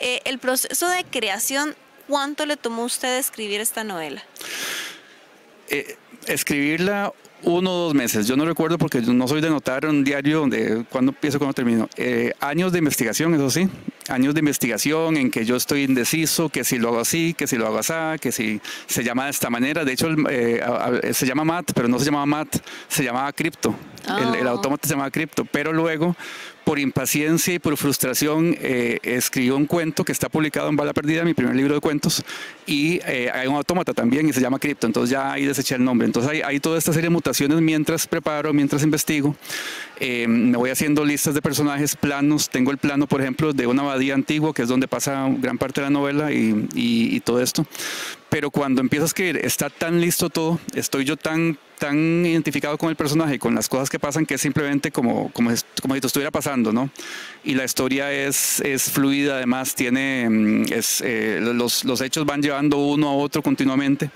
Eh, 0.00 0.20
el 0.24 0.38
proceso 0.38 0.88
de 0.88 1.04
creación, 1.04 1.74
¿cuánto 2.06 2.46
le 2.46 2.56
tomó 2.56 2.82
a 2.82 2.86
usted 2.86 3.18
escribir 3.18 3.60
esta 3.60 3.82
novela? 3.84 4.22
Eh, 5.68 5.96
escribirla 6.26 7.12
uno 7.42 7.70
o 7.70 7.84
dos 7.86 7.94
meses. 7.94 8.26
Yo 8.26 8.36
no 8.36 8.44
recuerdo 8.44 8.78
porque 8.78 9.02
yo 9.02 9.12
no 9.12 9.28
soy 9.28 9.40
de 9.40 9.50
notar 9.50 9.86
un 9.86 10.04
diario 10.04 10.40
donde 10.40 10.84
cuándo 10.90 11.12
empiezo, 11.12 11.38
cuándo 11.38 11.54
termino. 11.54 11.88
Eh, 11.96 12.32
años 12.40 12.72
de 12.72 12.78
investigación, 12.78 13.34
eso 13.34 13.50
sí. 13.50 13.68
Años 14.08 14.34
de 14.34 14.40
investigación 14.40 15.16
en 15.16 15.30
que 15.30 15.44
yo 15.44 15.56
estoy 15.56 15.84
indeciso, 15.84 16.48
que 16.48 16.64
si 16.64 16.78
lo 16.78 16.88
hago 16.88 17.00
así, 17.00 17.34
que 17.34 17.46
si 17.46 17.56
lo 17.56 17.66
hago 17.66 17.78
así, 17.78 17.92
que 18.20 18.32
si 18.32 18.60
se 18.86 19.04
llama 19.04 19.24
de 19.24 19.30
esta 19.30 19.50
manera. 19.50 19.84
De 19.84 19.92
hecho, 19.92 20.08
eh, 20.28 20.60
se 21.12 21.26
llama 21.26 21.44
MAT, 21.44 21.72
pero 21.74 21.88
no 21.88 21.98
se 21.98 22.06
llamaba 22.06 22.26
MAT, 22.26 22.56
se 22.88 23.04
llamaba 23.04 23.32
Crypto. 23.32 23.74
Oh. 24.08 24.18
El, 24.18 24.40
el 24.40 24.48
autómata 24.48 24.86
se 24.86 24.94
llamaba 24.94 25.10
Crypto. 25.10 25.44
Pero 25.44 25.72
luego 25.72 26.16
por 26.66 26.80
impaciencia 26.80 27.54
y 27.54 27.58
por 27.60 27.76
frustración, 27.76 28.56
eh, 28.60 28.98
escribió 29.04 29.56
un 29.56 29.66
cuento 29.66 30.02
que 30.02 30.10
está 30.10 30.28
publicado 30.28 30.68
en 30.68 30.74
Bala 30.74 30.92
Perdida, 30.92 31.22
mi 31.22 31.32
primer 31.32 31.54
libro 31.54 31.74
de 31.74 31.80
cuentos, 31.80 32.24
y 32.66 32.98
eh, 33.06 33.30
hay 33.32 33.46
un 33.46 33.54
autómata 33.54 33.94
también 33.94 34.28
y 34.28 34.32
se 34.32 34.40
llama 34.40 34.58
Crypto, 34.58 34.88
entonces 34.88 35.10
ya 35.10 35.30
ahí 35.30 35.46
deseché 35.46 35.76
el 35.76 35.84
nombre. 35.84 36.06
Entonces 36.06 36.42
hay, 36.44 36.58
toda 36.58 36.76
esta 36.76 36.92
serie 36.92 37.06
de 37.06 37.10
mutaciones 37.10 37.60
mientras 37.60 38.08
preparo, 38.08 38.52
mientras 38.52 38.82
investigo. 38.82 39.36
Eh, 40.00 40.26
me 40.26 40.56
voy 40.56 40.70
haciendo 40.70 41.04
listas 41.04 41.34
de 41.34 41.40
personajes, 41.40 41.94
planos. 41.94 42.50
Tengo 42.50 42.72
el 42.72 42.78
plano, 42.78 43.06
por 43.06 43.20
ejemplo, 43.20 43.52
de 43.52 43.68
una 43.68 43.82
abadía 43.82 44.14
antigua, 44.14 44.52
que 44.52 44.62
es 44.62 44.68
donde 44.68 44.88
pasa 44.88 45.28
gran 45.38 45.58
parte 45.58 45.80
de 45.80 45.86
la 45.86 45.90
novela 45.90 46.32
y 46.32 47.20
todo 47.20 47.40
esto. 47.40 47.64
Pero 48.36 48.50
cuando 48.50 48.82
empiezo 48.82 49.04
a 49.04 49.06
escribir, 49.06 49.38
está 49.38 49.70
tan 49.70 49.98
listo 49.98 50.28
todo, 50.28 50.60
estoy 50.74 51.06
yo 51.06 51.16
tan 51.16 51.56
tan 51.78 51.96
identificado 52.26 52.76
con 52.76 52.90
el 52.90 52.96
personaje 52.96 53.38
con 53.38 53.54
las 53.54 53.66
cosas 53.66 53.88
que 53.88 53.98
pasan 53.98 54.26
que 54.26 54.34
es 54.34 54.40
simplemente 54.42 54.90
como, 54.90 55.30
como, 55.32 55.50
como 55.80 55.94
si 55.94 56.00
te 56.02 56.06
estuviera 56.06 56.30
pasando, 56.30 56.70
¿no? 56.70 56.90
Y 57.44 57.54
la 57.54 57.64
historia 57.64 58.12
es, 58.12 58.60
es 58.60 58.90
fluida, 58.90 59.36
además 59.36 59.74
tiene, 59.74 60.64
es, 60.70 61.02
eh, 61.02 61.38
los, 61.40 61.84
los 61.84 62.02
hechos 62.02 62.26
van 62.26 62.42
llevando 62.42 62.76
uno 62.76 63.08
a 63.08 63.14
otro 63.14 63.40
continuamente 63.40 64.10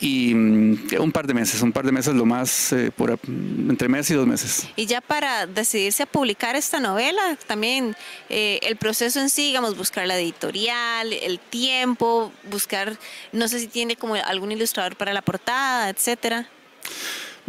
y 0.00 0.32
un 0.32 1.10
par 1.12 1.26
de 1.26 1.34
meses, 1.34 1.60
un 1.62 1.72
par 1.72 1.84
de 1.84 1.92
meses 1.92 2.14
lo 2.14 2.24
más, 2.24 2.72
eh, 2.72 2.90
por, 2.94 3.18
entre 3.26 3.88
mes 3.88 4.10
y 4.10 4.14
dos 4.14 4.26
meses. 4.26 4.68
Y 4.76 4.86
ya 4.86 5.00
para 5.00 5.46
decidirse 5.46 6.04
a 6.04 6.06
publicar 6.06 6.56
esta 6.56 6.80
novela, 6.80 7.36
también 7.46 7.96
eh, 8.28 8.60
el 8.62 8.76
proceso 8.76 9.20
en 9.20 9.30
sí, 9.30 9.46
digamos, 9.46 9.76
buscar 9.76 10.06
la 10.06 10.18
editorial, 10.18 11.12
el 11.12 11.38
tiempo, 11.40 12.32
buscar, 12.50 12.96
no 13.32 13.48
sé 13.48 13.58
si 13.60 13.66
tiene 13.66 13.96
como 13.96 14.14
algún 14.14 14.52
ilustrador 14.52 14.96
para 14.96 15.12
la 15.12 15.22
portada, 15.22 15.88
etcétera. 15.88 16.48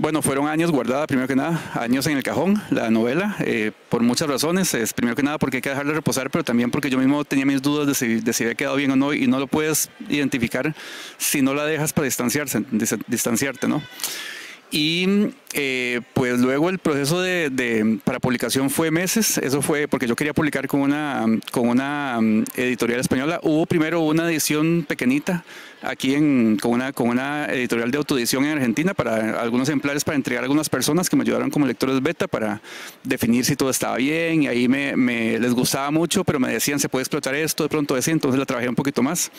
Bueno, 0.01 0.21
fueron 0.21 0.47
años 0.47 0.71
guardada, 0.71 1.05
primero 1.07 1.27
que 1.27 1.35
nada, 1.35 1.61
años 1.73 2.07
en 2.07 2.15
el 2.15 2.23
cajón, 2.23 2.63
la 2.69 2.89
novela, 2.89 3.35
eh, 3.41 3.73
por 3.89 4.01
muchas 4.01 4.29
razones. 4.29 4.73
Es 4.73 4.93
primero 4.93 5.13
que 5.13 5.23
nada 5.23 5.37
porque 5.37 5.57
hay 5.57 5.61
que 5.61 5.71
dejarla 5.71 5.91
reposar, 5.91 6.31
pero 6.31 6.41
también 6.41 6.71
porque 6.71 6.89
yo 6.89 6.97
mismo 6.97 7.25
tenía 7.25 7.45
mis 7.45 7.61
dudas 7.61 7.85
de 7.85 7.93
si, 7.93 8.21
de 8.21 8.31
si 8.31 8.45
había 8.45 8.55
quedado 8.55 8.77
bien 8.77 8.91
o 8.91 8.95
no, 8.95 9.13
y 9.13 9.27
no 9.27 9.39
lo 9.39 9.47
puedes 9.47 9.89
identificar 10.07 10.73
si 11.17 11.41
no 11.41 11.53
la 11.53 11.65
dejas 11.65 11.91
para 11.91 12.05
distanciarse, 12.05 12.63
distanciarte, 13.07 13.67
¿no? 13.67 13.83
Y 14.71 15.31
eh, 15.53 16.01
pues 16.13 16.39
luego 16.39 16.69
el 16.69 16.77
proceso 16.77 17.21
de, 17.21 17.49
de, 17.49 17.97
para 18.03 18.19
publicación 18.19 18.69
fue 18.69 18.91
meses, 18.91 19.39
eso 19.39 19.63
fue 19.63 19.87
porque 19.87 20.05
yo 20.05 20.15
quería 20.15 20.31
publicar 20.31 20.67
con 20.67 20.81
una, 20.81 21.25
con 21.51 21.69
una 21.69 22.17
um, 22.19 22.43
editorial 22.55 22.99
española. 22.99 23.39
Hubo 23.41 23.65
primero 23.65 24.01
una 24.01 24.29
edición 24.29 24.85
pequeñita 24.87 25.43
aquí 25.81 26.13
en, 26.13 26.57
con, 26.61 26.73
una, 26.73 26.93
con 26.93 27.09
una 27.09 27.47
editorial 27.47 27.89
de 27.89 27.97
autoedición 27.97 28.45
en 28.45 28.51
Argentina 28.51 28.93
para 28.93 29.41
algunos 29.41 29.67
ejemplares 29.69 30.03
para 30.03 30.17
entregar 30.17 30.43
a 30.43 30.45
algunas 30.45 30.69
personas 30.69 31.09
que 31.09 31.15
me 31.15 31.23
ayudaron 31.23 31.49
como 31.49 31.65
lectores 31.65 31.99
beta 32.03 32.27
para 32.27 32.61
definir 33.03 33.43
si 33.43 33.55
todo 33.55 33.71
estaba 33.71 33.97
bien 33.97 34.43
y 34.43 34.47
ahí 34.47 34.67
me, 34.67 34.95
me 34.95 35.39
les 35.39 35.55
gustaba 35.55 35.89
mucho, 35.89 36.23
pero 36.23 36.39
me 36.39 36.51
decían 36.51 36.79
se 36.79 36.89
puede 36.89 37.01
explotar 37.01 37.33
esto, 37.33 37.63
de 37.63 37.69
pronto 37.69 37.95
decía, 37.95 38.13
entonces 38.13 38.37
la 38.37 38.45
trabajé 38.45 38.69
un 38.69 38.75
poquito 38.75 39.01
más. 39.01 39.31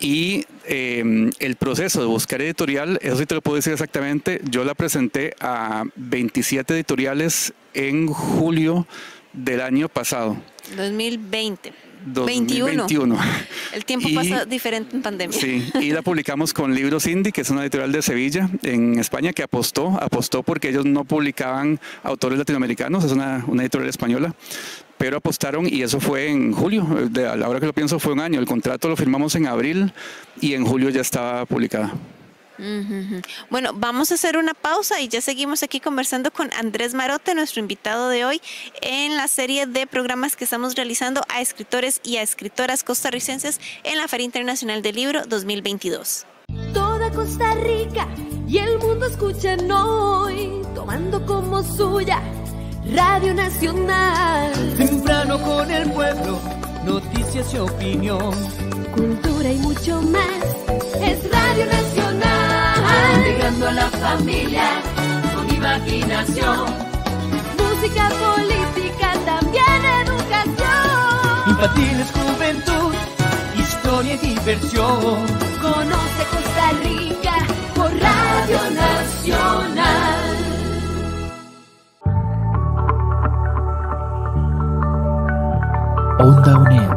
Y 0.00 0.44
eh, 0.66 1.30
el 1.38 1.56
proceso 1.56 2.00
de 2.00 2.06
buscar 2.06 2.42
editorial, 2.42 2.98
eso 3.02 3.16
sí 3.16 3.26
te 3.26 3.34
lo 3.34 3.42
puedo 3.42 3.56
decir 3.56 3.72
exactamente, 3.72 4.40
yo 4.50 4.64
la 4.64 4.74
presenté 4.74 5.34
a 5.40 5.84
27 5.96 6.74
editoriales 6.74 7.52
en 7.74 8.08
julio 8.08 8.86
del 9.32 9.60
año 9.60 9.88
pasado. 9.88 10.36
2020. 10.76 11.72
2021. 12.06 13.18
El 13.72 13.84
tiempo 13.84 14.08
y, 14.08 14.14
pasa 14.14 14.44
diferente 14.44 14.96
en 14.96 15.02
pandemia. 15.02 15.38
Sí, 15.38 15.70
y 15.80 15.90
la 15.90 16.02
publicamos 16.02 16.52
con 16.52 16.74
Libros 16.74 17.06
Indie, 17.06 17.32
que 17.32 17.40
es 17.40 17.50
una 17.50 17.62
editorial 17.62 17.92
de 17.92 18.02
Sevilla, 18.02 18.48
en 18.62 18.98
España, 18.98 19.32
que 19.32 19.42
apostó, 19.42 19.98
apostó 20.00 20.42
porque 20.42 20.68
ellos 20.68 20.84
no 20.84 21.04
publicaban 21.04 21.80
autores 22.02 22.38
latinoamericanos, 22.38 23.04
es 23.04 23.12
una, 23.12 23.44
una 23.46 23.62
editorial 23.62 23.88
española, 23.88 24.34
pero 25.04 25.18
apostaron 25.18 25.68
y 25.68 25.82
eso 25.82 26.00
fue 26.00 26.30
en 26.30 26.54
julio, 26.54 26.82
de, 27.10 27.28
a 27.28 27.36
la 27.36 27.46
hora 27.46 27.60
que 27.60 27.66
lo 27.66 27.74
pienso 27.74 27.98
fue 27.98 28.14
un 28.14 28.20
año, 28.20 28.40
el 28.40 28.46
contrato 28.46 28.88
lo 28.88 28.96
firmamos 28.96 29.34
en 29.34 29.46
abril 29.46 29.92
y 30.40 30.54
en 30.54 30.64
julio 30.64 30.88
ya 30.88 31.02
estaba 31.02 31.44
publicada. 31.44 31.92
Uh 32.58 32.62
-huh. 32.62 33.26
Bueno, 33.50 33.72
vamos 33.74 34.10
a 34.10 34.14
hacer 34.14 34.38
una 34.38 34.54
pausa 34.54 35.02
y 35.02 35.08
ya 35.08 35.20
seguimos 35.20 35.62
aquí 35.62 35.78
conversando 35.78 36.30
con 36.30 36.50
Andrés 36.54 36.94
Marote, 36.94 37.34
nuestro 37.34 37.60
invitado 37.60 38.08
de 38.08 38.24
hoy, 38.24 38.40
en 38.80 39.14
la 39.14 39.28
serie 39.28 39.66
de 39.66 39.86
programas 39.86 40.36
que 40.36 40.44
estamos 40.44 40.74
realizando 40.74 41.20
a 41.28 41.42
escritores 41.42 42.00
y 42.02 42.16
a 42.16 42.22
escritoras 42.22 42.82
costarricenses 42.82 43.60
en 43.82 43.98
la 43.98 44.08
Feria 44.08 44.24
Internacional 44.24 44.80
del 44.80 44.94
Libro 44.94 45.26
2022. 45.26 46.24
Toda 46.72 47.10
Costa 47.10 47.54
Rica 47.56 48.08
y 48.48 48.56
el 48.56 48.78
mundo 48.78 49.04
escuchan 49.04 49.70
hoy, 49.70 50.62
tomando 50.74 51.26
como 51.26 51.62
suya 51.62 52.22
Radio 52.92 53.32
Nacional. 53.34 54.52
Temprano 54.76 55.40
con 55.40 55.70
el 55.70 55.90
pueblo, 55.90 56.38
noticias 56.84 57.54
y 57.54 57.58
opinión. 57.58 58.34
Cultura 58.94 59.50
y 59.50 59.58
mucho 59.58 60.02
más. 60.02 60.44
Es 61.00 61.30
Radio 61.30 61.66
Nacional. 61.66 63.24
Llegando 63.24 63.68
a 63.68 63.72
la 63.72 63.88
familia 63.90 64.64
con 65.34 65.54
imaginación. 65.54 66.66
Música, 67.56 68.10
política, 68.10 69.12
también 69.24 69.84
educación. 70.04 71.48
Infantiles, 71.48 72.12
juventud, 72.12 72.94
historia 73.58 74.14
y 74.14 74.18
diversión. 74.18 75.26
Conoce 75.62 76.24
Costa 76.30 76.72
Rica 76.82 77.23
Onda 86.24 86.56
UNED. 86.56 86.88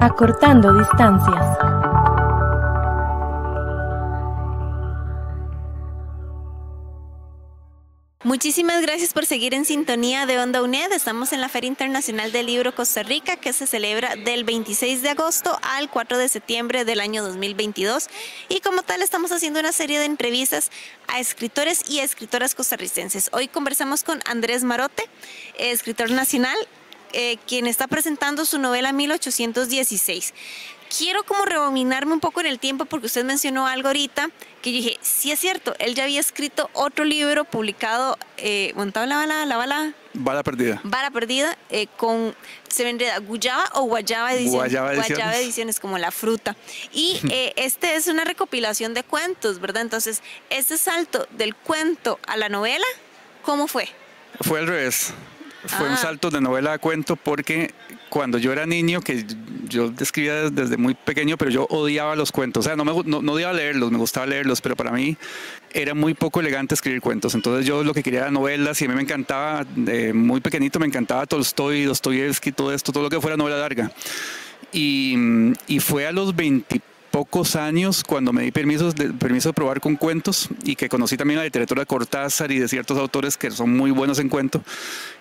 Acortando 0.00 0.76
distancias. 0.76 1.46
Muchísimas 8.24 8.82
gracias 8.82 9.12
por 9.12 9.24
seguir 9.24 9.54
en 9.54 9.64
sintonía 9.64 10.26
de 10.26 10.40
Onda 10.40 10.62
UNED. 10.62 10.90
Estamos 10.90 11.32
en 11.32 11.40
la 11.40 11.48
Feria 11.48 11.68
Internacional 11.68 12.32
del 12.32 12.46
Libro 12.46 12.74
Costa 12.74 13.04
Rica 13.04 13.36
que 13.36 13.52
se 13.52 13.68
celebra 13.68 14.16
del 14.16 14.42
26 14.42 15.00
de 15.02 15.10
agosto 15.10 15.56
al 15.62 15.88
4 15.88 16.18
de 16.18 16.28
septiembre 16.28 16.84
del 16.84 16.98
año 16.98 17.22
2022. 17.22 18.08
Y 18.48 18.58
como 18.62 18.82
tal 18.82 19.00
estamos 19.02 19.30
haciendo 19.30 19.60
una 19.60 19.70
serie 19.70 20.00
de 20.00 20.06
entrevistas 20.06 20.72
a 21.06 21.20
escritores 21.20 21.88
y 21.88 22.00
escritoras 22.00 22.56
costarricenses. 22.56 23.30
Hoy 23.32 23.46
conversamos 23.46 24.02
con 24.02 24.20
Andrés 24.26 24.64
Marote, 24.64 25.04
escritor 25.56 26.10
nacional, 26.10 26.56
eh, 27.12 27.38
quien 27.46 27.66
está 27.66 27.86
presentando 27.86 28.44
su 28.44 28.58
novela 28.58 28.92
1816 28.92 30.34
quiero 30.88 31.22
como 31.24 31.44
rebobinarme 31.44 32.12
un 32.12 32.20
poco 32.20 32.40
en 32.40 32.46
el 32.46 32.58
tiempo 32.58 32.84
porque 32.84 33.06
usted 33.06 33.24
mencionó 33.24 33.66
algo 33.66 33.88
ahorita 33.88 34.30
que 34.62 34.72
yo 34.72 34.78
dije, 34.78 34.98
sí 35.02 35.30
es 35.30 35.38
cierto, 35.38 35.74
él 35.78 35.94
ya 35.94 36.04
había 36.04 36.20
escrito 36.20 36.68
otro 36.72 37.04
libro 37.04 37.44
publicado, 37.44 38.18
eh, 38.38 38.72
montado 38.74 39.06
la 39.06 39.16
bala, 39.16 39.46
la 39.46 39.56
bala. 39.56 39.94
Bala 40.14 40.42
perdida. 40.42 40.80
Bala 40.82 41.10
perdida, 41.12 41.56
eh, 41.70 41.86
con, 41.96 42.34
se 42.68 42.82
vendría 42.82 43.18
Guyaba 43.18 43.70
o 43.74 43.82
Guayaba 43.82 44.32
Ediciones. 44.32 44.54
Guayaba 44.54 44.92
Ediciones. 44.94 45.16
Guayaba 45.16 45.38
Ediciones, 45.38 45.80
como 45.80 45.98
la 45.98 46.10
fruta. 46.10 46.56
Y 46.92 47.20
eh, 47.30 47.52
este 47.56 47.94
es 47.94 48.08
una 48.08 48.24
recopilación 48.24 48.94
de 48.94 49.04
cuentos, 49.04 49.60
¿verdad? 49.60 49.82
Entonces, 49.82 50.22
este 50.50 50.76
salto 50.76 51.28
del 51.30 51.54
cuento 51.54 52.18
a 52.26 52.36
la 52.36 52.48
novela, 52.48 52.86
¿cómo 53.42 53.68
fue? 53.68 53.88
Fue 54.40 54.58
al 54.58 54.66
revés. 54.66 55.12
Fue 55.68 55.86
un 55.86 55.94
Ah. 55.94 55.96
salto 55.96 56.30
de 56.30 56.40
novela 56.40 56.72
a 56.72 56.78
cuento 56.78 57.16
porque 57.16 57.72
cuando 58.08 58.38
yo 58.38 58.52
era 58.52 58.66
niño, 58.66 59.00
que 59.00 59.24
yo 59.68 59.92
escribía 60.00 60.50
desde, 60.50 60.76
muy 60.76 60.94
pequeño, 60.94 61.36
pero 61.36 61.50
yo 61.50 61.66
odiaba 61.68 62.16
los 62.16 62.32
cuentos. 62.32 62.64
O 62.64 62.68
sea, 62.68 62.76
no, 62.76 62.84
me, 62.84 62.92
no, 63.04 63.22
no 63.22 63.32
odiaba 63.32 63.52
leerlos, 63.52 63.90
me 63.90 63.98
gustaba 63.98 64.26
leerlos, 64.26 64.60
pero 64.60 64.76
para 64.76 64.90
mí 64.92 65.16
era 65.72 65.94
muy 65.94 66.14
poco 66.14 66.40
elegante 66.40 66.74
escribir 66.74 67.00
cuentos. 67.00 67.34
Entonces 67.34 67.66
yo 67.66 67.84
lo 67.84 67.92
que 67.92 68.02
quería 68.02 68.20
era 68.20 68.30
novelas 68.30 68.80
y 68.80 68.86
a 68.86 68.88
mí 68.88 68.94
me 68.94 69.02
encantaba, 69.02 69.64
de 69.76 70.12
muy 70.14 70.40
pequeñito 70.40 70.78
me 70.78 70.86
encantaba 70.86 71.26
Tolstoy, 71.26 71.84
Dostoyevsky, 71.84 72.52
todo 72.52 72.72
esto, 72.72 72.92
todo 72.92 73.02
lo 73.02 73.10
que 73.10 73.20
fuera 73.20 73.36
novela 73.36 73.58
larga. 73.58 73.92
Y, 74.72 75.16
y 75.66 75.80
fue 75.80 76.06
a 76.06 76.12
los 76.12 76.34
20 76.34 76.80
pocos 77.18 77.56
años 77.56 78.04
cuando 78.04 78.32
me 78.32 78.42
di 78.42 78.52
permisos 78.52 78.94
de, 78.94 79.08
permiso 79.08 79.48
de 79.48 79.52
probar 79.52 79.80
con 79.80 79.96
cuentos 79.96 80.48
y 80.62 80.76
que 80.76 80.88
conocí 80.88 81.16
también 81.16 81.38
la 81.38 81.44
literatura 81.44 81.82
de 81.82 81.86
Cortázar 81.86 82.52
y 82.52 82.60
de 82.60 82.68
ciertos 82.68 82.96
autores 82.96 83.36
que 83.36 83.50
son 83.50 83.76
muy 83.76 83.90
buenos 83.90 84.20
en 84.20 84.28
cuento 84.28 84.62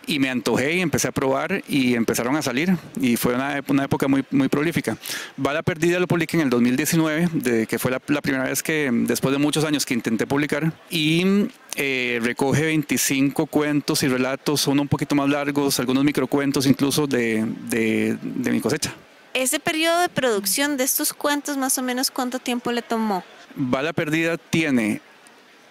y 0.06 0.20
me 0.20 0.30
antojé 0.30 0.75
y 0.75 0.82
empecé 0.82 1.08
a 1.08 1.12
probar 1.12 1.63
y 1.68 1.96
empezaron 1.96 2.36
a 2.36 2.44
salir 2.44 2.77
y 3.01 3.16
fue 3.16 3.34
una, 3.34 3.63
una 3.68 3.86
época 3.86 4.08
muy, 4.08 4.24
muy 4.30 4.48
prolífica. 4.48 4.96
Bala 5.38 5.63
Perdida 5.63 6.00
lo 6.00 6.06
publiqué 6.06 6.38
en 6.38 6.44
el 6.44 6.51
2019, 6.51 7.30
de, 7.34 7.66
que 7.66 7.80
fue 7.80 7.89
la, 7.89 8.00
la 8.10 8.22
primera 8.22 8.44
vez 8.44 8.62
que 8.62 8.92
después 8.94 9.32
de 9.32 9.39
muchos 9.39 9.66
años 9.66 9.84
que 9.84 9.96
intenté 9.96 10.27
publicar 10.27 10.72
y 10.92 11.48
eh, 11.77 12.20
recoge 12.22 12.62
25 12.62 13.48
cuentos 13.48 14.04
y 14.04 14.08
relatos, 14.08 14.68
uno 14.68 14.84
un 14.84 14.88
poquito 14.88 15.16
más 15.16 15.30
largos, 15.30 15.80
algunos 15.80 16.04
microcuentos 16.04 16.68
incluso 16.68 17.08
de, 17.08 17.44
de, 17.72 18.20
de 18.22 18.51
mi 18.51 18.62
cosecha. 18.62 18.94
Ese 19.38 19.60
periodo 19.60 20.01
de 20.01 20.10
producción 20.10 20.77
de 20.77 20.84
estos 20.84 21.13
cuentos, 21.13 21.58
más 21.58 21.77
o 21.77 21.84
menos, 21.84 22.10
¿cuánto 22.10 22.39
tiempo 22.39 22.72
le 22.72 22.82
tomó? 22.82 23.24
Bala 23.56 23.94
Perdida 23.94 24.36
tiene 24.39 25.00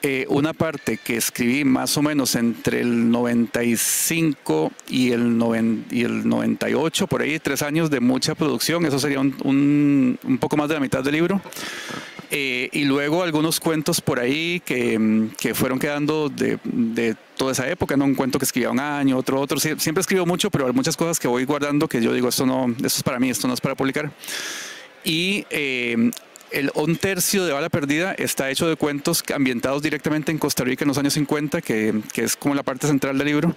eh, 0.03 0.25
una 0.29 0.53
parte 0.53 0.99
que 0.99 1.17
escribí 1.17 1.64
más 1.64 1.97
o 1.97 2.03
menos 2.03 2.37
entre 2.37 2.83
el 2.83 3.11
95 3.11 4.71
y 4.88 5.11
el, 5.11 5.37
noven- 5.37 5.85
y 5.91 6.05
el 6.05 6.29
98, 6.29 7.09
por 7.09 7.23
ahí 7.23 7.41
tres 7.41 7.61
años 7.62 7.91
de 7.91 7.99
mucha 7.99 8.37
producción, 8.37 8.87
eso 8.87 9.01
sería 9.01 9.19
un, 9.19 10.17
poco 10.41 10.57
más 10.57 10.69
de 10.69 10.75
la 10.75 10.81
mitad 10.81 11.03
del 11.03 11.14
libro. 11.14 11.43
Eh, 12.31 12.69
y 12.73 12.85
luego 12.85 13.25
algunos 13.25 13.59
cuentos 13.59 14.01
por 14.01 14.21
ahí 14.21 14.62
que, 14.64 15.27
fueron 15.57 15.81
quedando 15.81 16.29
de 16.29 17.17
toda 17.37 17.53
esa 17.53 17.68
época, 17.68 17.96
¿no? 17.96 18.05
Un 18.05 18.14
cuento 18.14 18.38
que 18.38 18.44
escribía 18.44 18.70
un 18.70 18.81
año, 18.81 19.16
otro, 19.16 19.40
otro. 19.40 19.59
Sie- 19.59 19.79
Siempre 19.79 20.01
escribo 20.01 20.27
mucho, 20.27 20.51
pero 20.51 20.66
hay 20.66 20.72
muchas 20.72 20.96
cosas 20.96 21.18
que 21.20 21.29
voy 21.29 21.44
guardando 21.44 21.88
que 21.88 22.01
yo 22.03 22.12
digo, 22.12 22.29
esto 22.29 22.46
no, 22.46 22.68
esto 22.70 22.87
es 22.87 23.03
para 23.03 23.18
mí, 23.18 23.31
esto 23.31 23.46
no 23.49 23.55
es 23.55 23.61
para 23.61 23.75
publicar. 23.75 24.11
Y 25.05 25.46
eh, 25.51 26.11
el, 26.51 26.70
un 26.75 26.96
tercio 26.96 27.44
de 27.44 27.53
Bala 27.53 27.68
Perdida 27.68 28.12
está 28.14 28.51
hecho 28.51 28.68
de 28.68 28.77
cuentos 28.77 29.22
ambientados 29.35 29.83
directamente 29.83 30.33
en 30.33 30.38
Costa 30.38 30.64
Rica 30.64 30.85
en 30.85 30.88
los 30.88 30.99
años 30.99 31.12
50, 31.14 31.61
que, 31.61 32.01
que 32.12 32.25
es 32.25 32.37
como 32.37 32.55
la 32.55 32.62
parte 32.62 32.87
central 32.87 33.18
del 33.18 33.27
libro, 33.27 33.55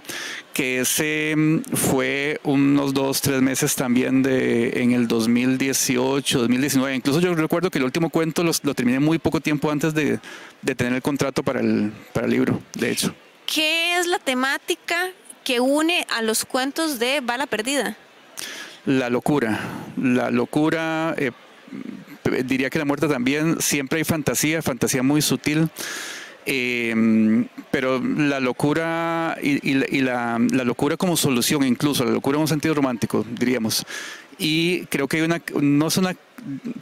que 0.52 0.80
ese 0.80 1.34
mm, 1.36 1.58
fue 1.74 2.40
unos 2.44 2.92
dos, 2.94 3.20
tres 3.20 3.40
meses 3.42 3.74
también 3.74 4.22
de, 4.22 4.80
en 4.82 4.92
el 4.92 5.08
2018, 5.08 6.38
2019. 6.40 6.94
Incluso 6.96 7.20
yo 7.20 7.34
recuerdo 7.34 7.70
que 7.70 7.78
el 7.78 7.84
último 7.84 8.10
cuento 8.10 8.44
los- 8.44 8.62
lo 8.64 8.74
terminé 8.74 9.00
muy 9.00 9.18
poco 9.18 9.40
tiempo 9.40 9.70
antes 9.70 9.94
de, 9.94 10.18
de 10.62 10.74
tener 10.74 10.92
el 10.94 11.02
contrato 11.02 11.42
para 11.42 11.60
el, 11.60 11.92
para 12.12 12.26
el 12.26 12.32
libro, 12.32 12.60
de 12.74 12.90
hecho. 12.90 13.14
¿Qué 13.52 13.98
es 13.98 14.06
la 14.06 14.20
temática 14.20 15.10
que 15.42 15.58
une 15.58 16.06
a 16.16 16.22
los 16.22 16.44
cuentos 16.44 17.00
de 17.00 17.20
Bala 17.20 17.46
Perdida? 17.46 17.96
La 18.86 19.10
locura, 19.10 19.58
la 20.00 20.30
locura, 20.30 21.16
eh, 21.18 21.32
diría 22.44 22.70
que 22.70 22.78
la 22.78 22.84
muerte 22.84 23.08
también, 23.08 23.60
siempre 23.60 23.98
hay 23.98 24.04
fantasía, 24.04 24.62
fantasía 24.62 25.02
muy 25.02 25.20
sutil, 25.20 25.68
eh, 26.46 27.44
pero 27.72 28.00
la 28.00 28.38
locura 28.38 29.36
y, 29.42 29.74
la 30.00 30.38
locura 30.38 30.96
como 30.96 31.16
solución 31.16 31.64
incluso, 31.64 32.04
la 32.04 32.12
locura 32.12 32.36
en 32.36 32.42
un 32.42 32.48
sentido 32.48 32.74
romántico, 32.74 33.26
diríamos. 33.28 33.84
Y 34.38 34.86
creo 34.86 35.08
que 35.08 35.16
hay 35.16 35.22
una, 35.24 35.42
no 35.60 35.88
es 35.88 35.96
una, 35.96 36.14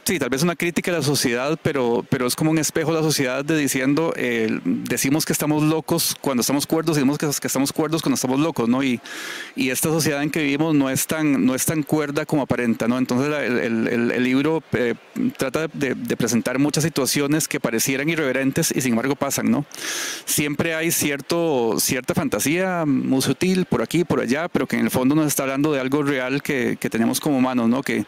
sí, 0.05 0.19
tal 0.19 0.29
vez 0.29 0.43
una 0.43 0.55
crítica 0.55 0.91
a 0.91 0.95
la 0.95 1.01
sociedad, 1.01 1.59
pero, 1.61 2.05
pero 2.09 2.27
es 2.27 2.35
como 2.35 2.51
un 2.51 2.57
espejo 2.57 2.91
de 2.91 2.97
la 2.97 3.03
sociedad 3.03 3.43
de 3.45 3.57
diciendo, 3.57 4.13
eh, 4.15 4.59
decimos 4.63 5.25
que 5.25 5.33
estamos 5.33 5.63
locos 5.63 6.15
cuando 6.19 6.41
estamos 6.41 6.65
cuerdos 6.67 6.95
decimos 6.95 7.17
que, 7.17 7.25
estamos 7.27 7.73
cuerdos 7.73 8.01
cuando 8.01 8.15
estamos 8.15 8.39
locos, 8.39 8.69
¿no? 8.69 8.83
Y, 8.83 8.99
y 9.55 9.69
esta 9.69 9.89
sociedad 9.89 10.23
en 10.23 10.29
que 10.29 10.41
vivimos 10.41 10.75
no 10.75 10.89
es 10.89 11.07
tan, 11.07 11.45
no 11.45 11.55
es 11.55 11.65
tan 11.65 11.83
cuerda 11.83 12.25
como 12.25 12.43
aparenta, 12.43 12.87
¿no? 12.87 12.97
Entonces 12.97 13.27
el- 13.27 13.87
el 14.11 14.23
libro 14.23 14.63
eh, 14.73 14.95
trata 15.37 15.67
de, 15.73 15.95
de 15.95 16.17
presentar 16.17 16.59
muchas 16.59 16.83
situaciones 16.83 17.47
que 17.47 17.59
parecieran 17.59 18.09
irreverentes 18.09 18.71
y 18.75 18.81
sin 18.81 18.91
embargo 18.93 19.15
pasan, 19.15 19.51
¿no? 19.51 19.65
Siempre 20.25 20.75
hay 20.75 20.91
cierto, 20.91 21.75
cierta 21.79 22.13
fantasía 22.13 22.85
muy 22.85 23.21
sutil 23.21 23.65
por 23.65 23.81
aquí, 23.81 24.03
por 24.03 24.21
allá, 24.21 24.47
pero 24.47 24.67
que 24.67 24.75
en 24.77 24.83
el 24.83 24.91
fondo 24.91 25.15
nos 25.15 25.27
está 25.27 25.43
hablando 25.43 25.71
de 25.71 25.79
algo 25.79 26.03
real 26.03 26.41
que, 26.41 26.77
que 26.79 26.89
tenemos 26.89 27.19
como 27.19 27.37
humanos, 27.37 27.69
¿no? 27.69 27.81
Que 27.81 28.05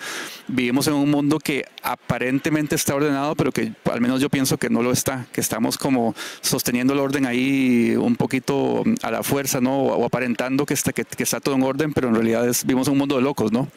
vivimos 0.48 0.88
en 0.88 0.94
un 0.94 1.10
mundo 1.10 1.40
que 1.42 1.66
aparentemente 1.84 2.76
está 2.76 2.96
ordenado, 2.96 3.36
pero 3.36 3.52
que 3.52 3.74
al 3.92 4.02
menos 4.02 4.22
yo 4.22 4.30
pienso 4.30 4.58
que 4.58 4.70
no 4.70 4.82
lo 4.82 4.92
está, 4.92 5.26
que 5.32 5.42
estamos 5.42 5.78
como 5.78 6.16
sosteniendo 6.42 6.94
el 6.94 7.00
orden 7.00 7.26
ahí 7.26 7.96
un 7.98 8.16
poquito 8.16 8.84
a 9.02 9.12
la 9.12 9.24
fuerza, 9.24 9.62
¿no? 9.62 9.78
O, 9.80 9.96
o 9.98 10.06
aparentando 10.06 10.66
que 10.66 10.74
está, 10.74 10.94
que, 10.94 11.06
que 11.06 11.24
está 11.24 11.40
todo 11.40 11.56
en 11.56 11.64
orden, 11.64 11.94
pero 11.94 12.08
en 12.10 12.16
realidad 12.16 12.48
es, 12.48 12.64
vivimos 12.66 12.88
en 12.88 12.94
un 12.94 13.00
mundo 13.00 13.16
de 13.16 13.22
locos, 13.22 13.52
¿no? 13.52 13.68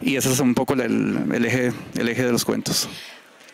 Y 0.00 0.16
ese 0.16 0.32
es 0.32 0.40
un 0.40 0.54
poco 0.54 0.74
el, 0.74 0.80
el 1.32 1.44
eje, 1.44 1.72
el 1.96 2.08
eje 2.08 2.24
de 2.24 2.32
los 2.32 2.44
cuentos. 2.44 2.88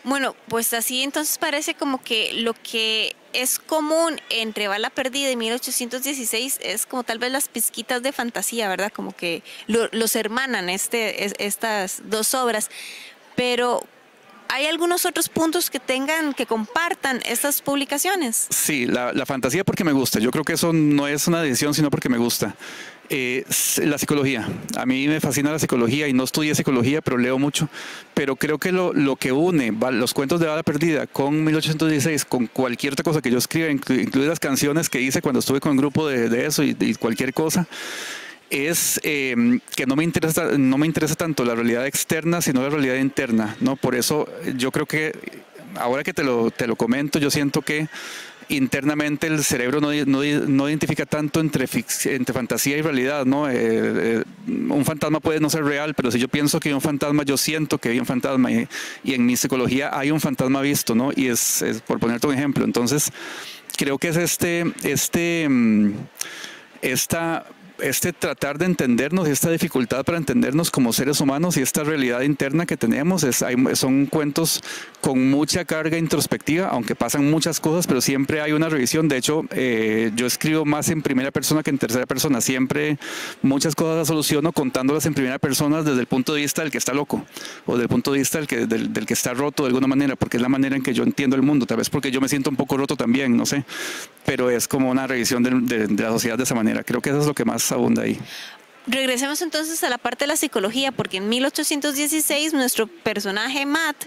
Bueno, 0.05 0.35
pues 0.49 0.73
así 0.75 1.03
entonces 1.03 1.39
parece 1.39 1.75
como 1.75 2.03
que 2.03 2.33
lo 2.33 2.55
que 2.55 3.15
es 3.33 3.61
común 3.61 4.21
entre 4.31 4.67
Bala 4.67 4.91
Perdida 4.91 5.31
y 5.31 5.37
1816 5.37 6.59
es 6.61 6.87
como 6.87 7.05
tal 7.05 7.21
vez 7.21 7.31
las 7.31 7.49
pizquitas 7.49 8.03
de 8.03 8.11
fantasía, 8.13 8.69
¿verdad? 8.69 8.93
Como 8.93 9.13
que 9.15 9.45
lo- 9.69 9.89
los 9.93 10.17
hermanan 10.17 10.69
este, 10.71 11.25
es- 11.25 11.35
estas 11.39 12.03
dos 12.07 12.35
obras. 12.35 12.69
Pero 13.37 13.83
¿hay 14.49 14.67
algunos 14.67 15.07
otros 15.07 15.29
puntos 15.29 15.71
que 15.71 15.81
tengan, 15.81 16.35
que 16.35 16.47
compartan 16.47 17.21
estas 17.25 17.63
publicaciones? 17.63 18.47
Sí, 18.51 18.87
la, 18.87 19.13
la 19.13 19.27
fantasía 19.27 19.65
porque 19.65 19.85
me 19.85 19.93
gusta. 19.93 20.19
Yo 20.19 20.31
creo 20.31 20.45
que 20.45 20.55
eso 20.55 20.73
no 20.73 21.09
es 21.09 21.27
una 21.27 21.43
decisión, 21.43 21.75
sino 21.75 21.91
porque 21.91 22.09
me 22.09 22.19
gusta. 22.19 22.55
Eh, 23.15 23.45
la 23.85 23.99
psicología. 23.99 24.49
A 24.79 24.87
mí 24.87 25.07
me 25.07 25.21
fascina 25.21 25.51
la 25.53 25.59
psicología 25.59 26.09
y 26.09 26.15
no 26.15 26.25
estudié 26.25 26.55
psicología, 26.55 27.03
pero 27.03 27.19
leo 27.19 27.39
mucho. 27.39 27.69
Pero 28.15 28.37
creo 28.37 28.57
que 28.57 28.73
lo, 28.73 28.95
lo 28.95 29.17
que 29.17 29.33
une 29.33 29.71
los 29.91 30.15
cuentos 30.15 30.41
de 30.41 30.47
Bala 30.47 30.63
Perdida 30.63 31.07
con 31.07 31.45
1816, 31.45 32.25
con 32.25 32.47
cualquier 32.47 32.95
otra 32.95 33.03
cosa 33.03 33.21
que 33.21 33.31
yo 33.31 33.37
escriba, 33.37 33.69
incluidas 33.69 34.41
canciones 34.41 34.89
que 34.89 35.03
hice 35.03 35.21
cuando 35.21 35.41
estuve 35.41 35.61
con 35.61 35.73
un 35.73 35.77
grupo 35.77 36.09
de, 36.09 36.31
de 36.31 36.47
eso 36.47 36.63
y, 36.63 36.95
cualquier 36.95 37.35
cosa, 37.35 37.67
es 38.53 39.01
eh, 39.03 39.35
que 39.75 39.87
no 39.87 39.97
me 39.97 40.05
interesa 40.05 40.59
no 40.59 40.79
me 40.79 40.87
interesa 40.87 41.15
tanto 41.15 41.45
la 41.45 41.55
realidad 41.55 41.87
externa 41.87 42.43
sino 42.43 42.63
la 42.63 42.69
realidad 42.69 42.97
interna 42.97 43.57
no 43.61 43.77
por 43.77 43.95
eso 43.95 44.29
yo 44.57 44.71
creo 44.71 44.87
que 44.87 45.13
ahora 45.77 46.05
que 46.05 46.13
te 46.13 46.23
lo 46.23 46.51
te 46.51 46.67
lo 46.67 46.77
comento 46.77 47.19
yo 47.19 47.31
siento 47.31 47.63
que 47.63 47.89
internamente 48.49 49.27
el 49.27 49.43
cerebro 49.45 49.81
no, 49.81 49.89
no, 49.93 50.69
identifica 50.69 51.07
tanto 51.07 51.41
entre, 51.41 51.67
entre 52.05 52.35
fantasía 52.35 52.77
y 52.77 52.83
realidad, 52.83 53.25
¿no? 53.25 53.49
Eh, 53.49 53.55
eh, 53.57 54.25
un 54.47 54.85
fantasma 54.85 55.21
puede 55.21 55.41
no 55.41 55.49
ser 55.49 55.65
real, 55.65 55.95
pero 55.95 56.11
si 56.11 56.19
yo 56.19 56.29
pienso 56.29 56.61
que 56.61 56.69
hay 56.69 56.75
un 56.75 56.81
fantasma, 56.81 57.23
yo 57.23 57.37
siento 57.37 57.79
que 57.79 57.91
hay 57.91 57.99
un 57.99 58.07
fantasma 58.07 58.51
y, 58.53 58.69
en 59.05 59.25
mi 59.25 59.37
psicología 59.37 59.97
hay 59.97 60.11
un 60.11 60.21
fantasma 60.21 60.61
visto, 60.61 60.95
¿no? 60.95 61.13
Y 61.15 61.29
es, 61.29 61.65
por 61.87 61.99
ponerte 61.99 62.27
un 62.27 62.35
ejemplo, 62.35 62.65
entonces 62.65 63.11
creo 63.77 63.99
que 63.99 64.09
es 64.09 64.17
este, 64.17 64.71
este, 64.83 65.49
mm, 65.49 65.93
esta 66.83 67.47
este 67.81 68.13
tratar 68.13 68.59
de 68.59 68.67
entendernos 68.67 69.29
y 69.29 69.31
esta 69.31 69.51
dificultad 69.51 70.05
para 70.05 70.19
entendernos 70.19 70.71
como 70.71 70.93
seres 70.93 71.21
humanos 71.21 71.57
y 71.57 71.63
esta 71.63 71.85
realidad 71.85 72.23
interna 72.23 72.67
que 72.67 72.77
tenemos 72.77 73.25
es, 73.25 73.45
son 73.75 74.07
cuentos 74.07 74.63
con 75.01 75.31
mucha 75.31 75.65
carga 75.65 75.99
introspectiva, 75.99 76.69
aunque 76.69 76.95
pasan 76.95 77.31
muchas 77.31 77.61
cosas, 77.61 77.87
pero 77.87 78.01
siempre 78.01 78.41
hay 78.41 78.53
una 78.53 78.69
revisión. 78.69 79.09
De 79.09 79.17
hecho, 79.17 79.45
eh, 79.51 80.13
yo 80.15 80.27
escribo 80.27 80.65
más 80.65 80.89
en 80.91 81.03
primera 81.03 81.31
persona 81.31 81.63
que 81.63 81.71
en 81.71 81.79
tercera 81.79 82.07
persona. 82.07 82.41
Siempre 82.41 82.99
muchas 83.43 83.75
cosas 83.75 83.97
las 83.97 84.09
soluciono 84.09 84.53
contándolas 84.53 85.07
en 85.07 85.15
primera 85.15 85.39
persona 85.39 85.83
desde 85.83 86.01
el 86.01 86.07
punto 86.07 86.35
de 86.35 86.43
vista 86.43 86.63
del 86.63 86.71
que 86.71 86.79
está 86.79 86.93
loco 86.93 87.25
o 87.67 87.77
del 87.77 87.89
punto 87.89 88.13
de 88.13 88.19
vista 88.19 88.39
del 88.39 88.47
que, 88.47 88.67
del, 88.67 89.07
que 89.07 89.15
está 89.15 89.35
roto 89.35 89.65
de 89.65 89.69
alguna 89.69 89.87
manera, 89.87 90.17
porque 90.17 90.37
es 90.37 90.43
la 90.43 90.49
manera 90.49 90.77
en 90.77 90.83
que 90.83 90.95
yo 90.95 91.03
entiendo 91.03 91.37
el 91.37 91.43
mundo. 91.43 91.67
Tal 91.67 91.79
vez 91.79 91.91
porque 91.91 92.11
yo 92.11 92.21
me 92.21 92.29
siento 92.29 92.51
un 92.51 92.57
poco 92.57 92.77
roto 92.77 92.97
también, 92.97 93.37
no 93.37 93.47
sé, 93.47 93.65
pero 94.25 94.51
es 94.51 94.69
como 94.69 94.91
una 94.91 95.07
revisión 95.07 95.43
de, 95.43 95.87
de 95.89 96.03
la 96.03 96.11
sociedad 96.11 96.37
de 96.37 96.45
esa 96.45 96.55
manera. 96.55 96.85
Creo 96.85 97.01
que 97.01 97.11
eso 97.11 97.21
es 97.21 97.27
lo 97.27 97.35
que 97.35 97.45
más 97.45 97.62
abunda 97.71 98.03
ahí. 98.03 98.19
Regresemos 98.87 99.41
entonces 99.43 99.85
a 99.85 99.91
la 99.91 99.99
parte 99.99 100.25
de 100.25 100.29
la 100.29 100.37
psicología, 100.37 100.91
porque 100.91 101.19
en 101.19 101.29
1816 101.29 102.53
nuestro 102.53 102.89
personaje 102.89 103.65
Matt 103.65 104.07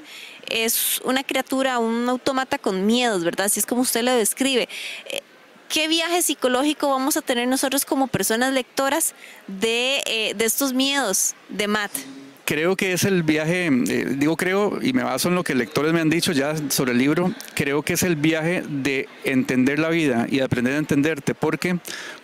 es 0.50 1.00
una 1.06 1.24
criatura, 1.24 1.80
un 1.80 2.10
autómata 2.10 2.58
con 2.58 2.86
miedos, 2.86 3.24
¿verdad? 3.24 3.46
Así 3.46 3.62
es 3.62 3.66
como 3.66 3.82
usted 3.82 4.04
lo 4.04 4.12
describe. 4.12 4.68
Eh, 5.06 5.22
¿Qué 5.70 5.88
viaje 5.88 6.22
psicológico 6.22 6.90
vamos 6.90 7.16
a 7.16 7.22
tener 7.22 7.48
nosotros 7.48 7.86
como 7.86 8.08
personas 8.08 8.54
lectoras 8.54 9.16
de, 9.48 10.04
eh, 10.06 10.34
de 10.36 10.46
estos 10.46 10.74
miedos 10.74 11.36
de 11.50 11.68
Matt? 11.68 11.92
creo 12.46 12.76
que 12.76 12.94
es 12.94 13.04
el 13.04 13.24
viaje, 13.24 13.68
eh, 13.68 14.16
digo 14.18 14.38
creo, 14.38 14.80
y 14.82 14.94
me 14.94 15.04
baso 15.04 15.30
en 15.30 15.36
lo 15.36 15.44
que 15.44 15.56
lectores 15.56 15.92
me 15.94 16.00
han 16.00 16.10
dicho 16.10 16.32
ya 16.32 16.56
sobre 16.70 16.92
el 16.92 17.00
libro, 17.00 17.34
creo 17.56 17.82
que 17.82 17.94
es 17.94 18.04
el 18.04 18.16
viaje 18.16 18.64
de 18.68 19.10
entender 19.24 19.80
la 19.80 19.90
vida 19.90 20.28
y 20.30 20.40
aprender 20.40 20.76
a 20.76 20.78
entenderte, 20.78 21.34
porque 21.34 21.80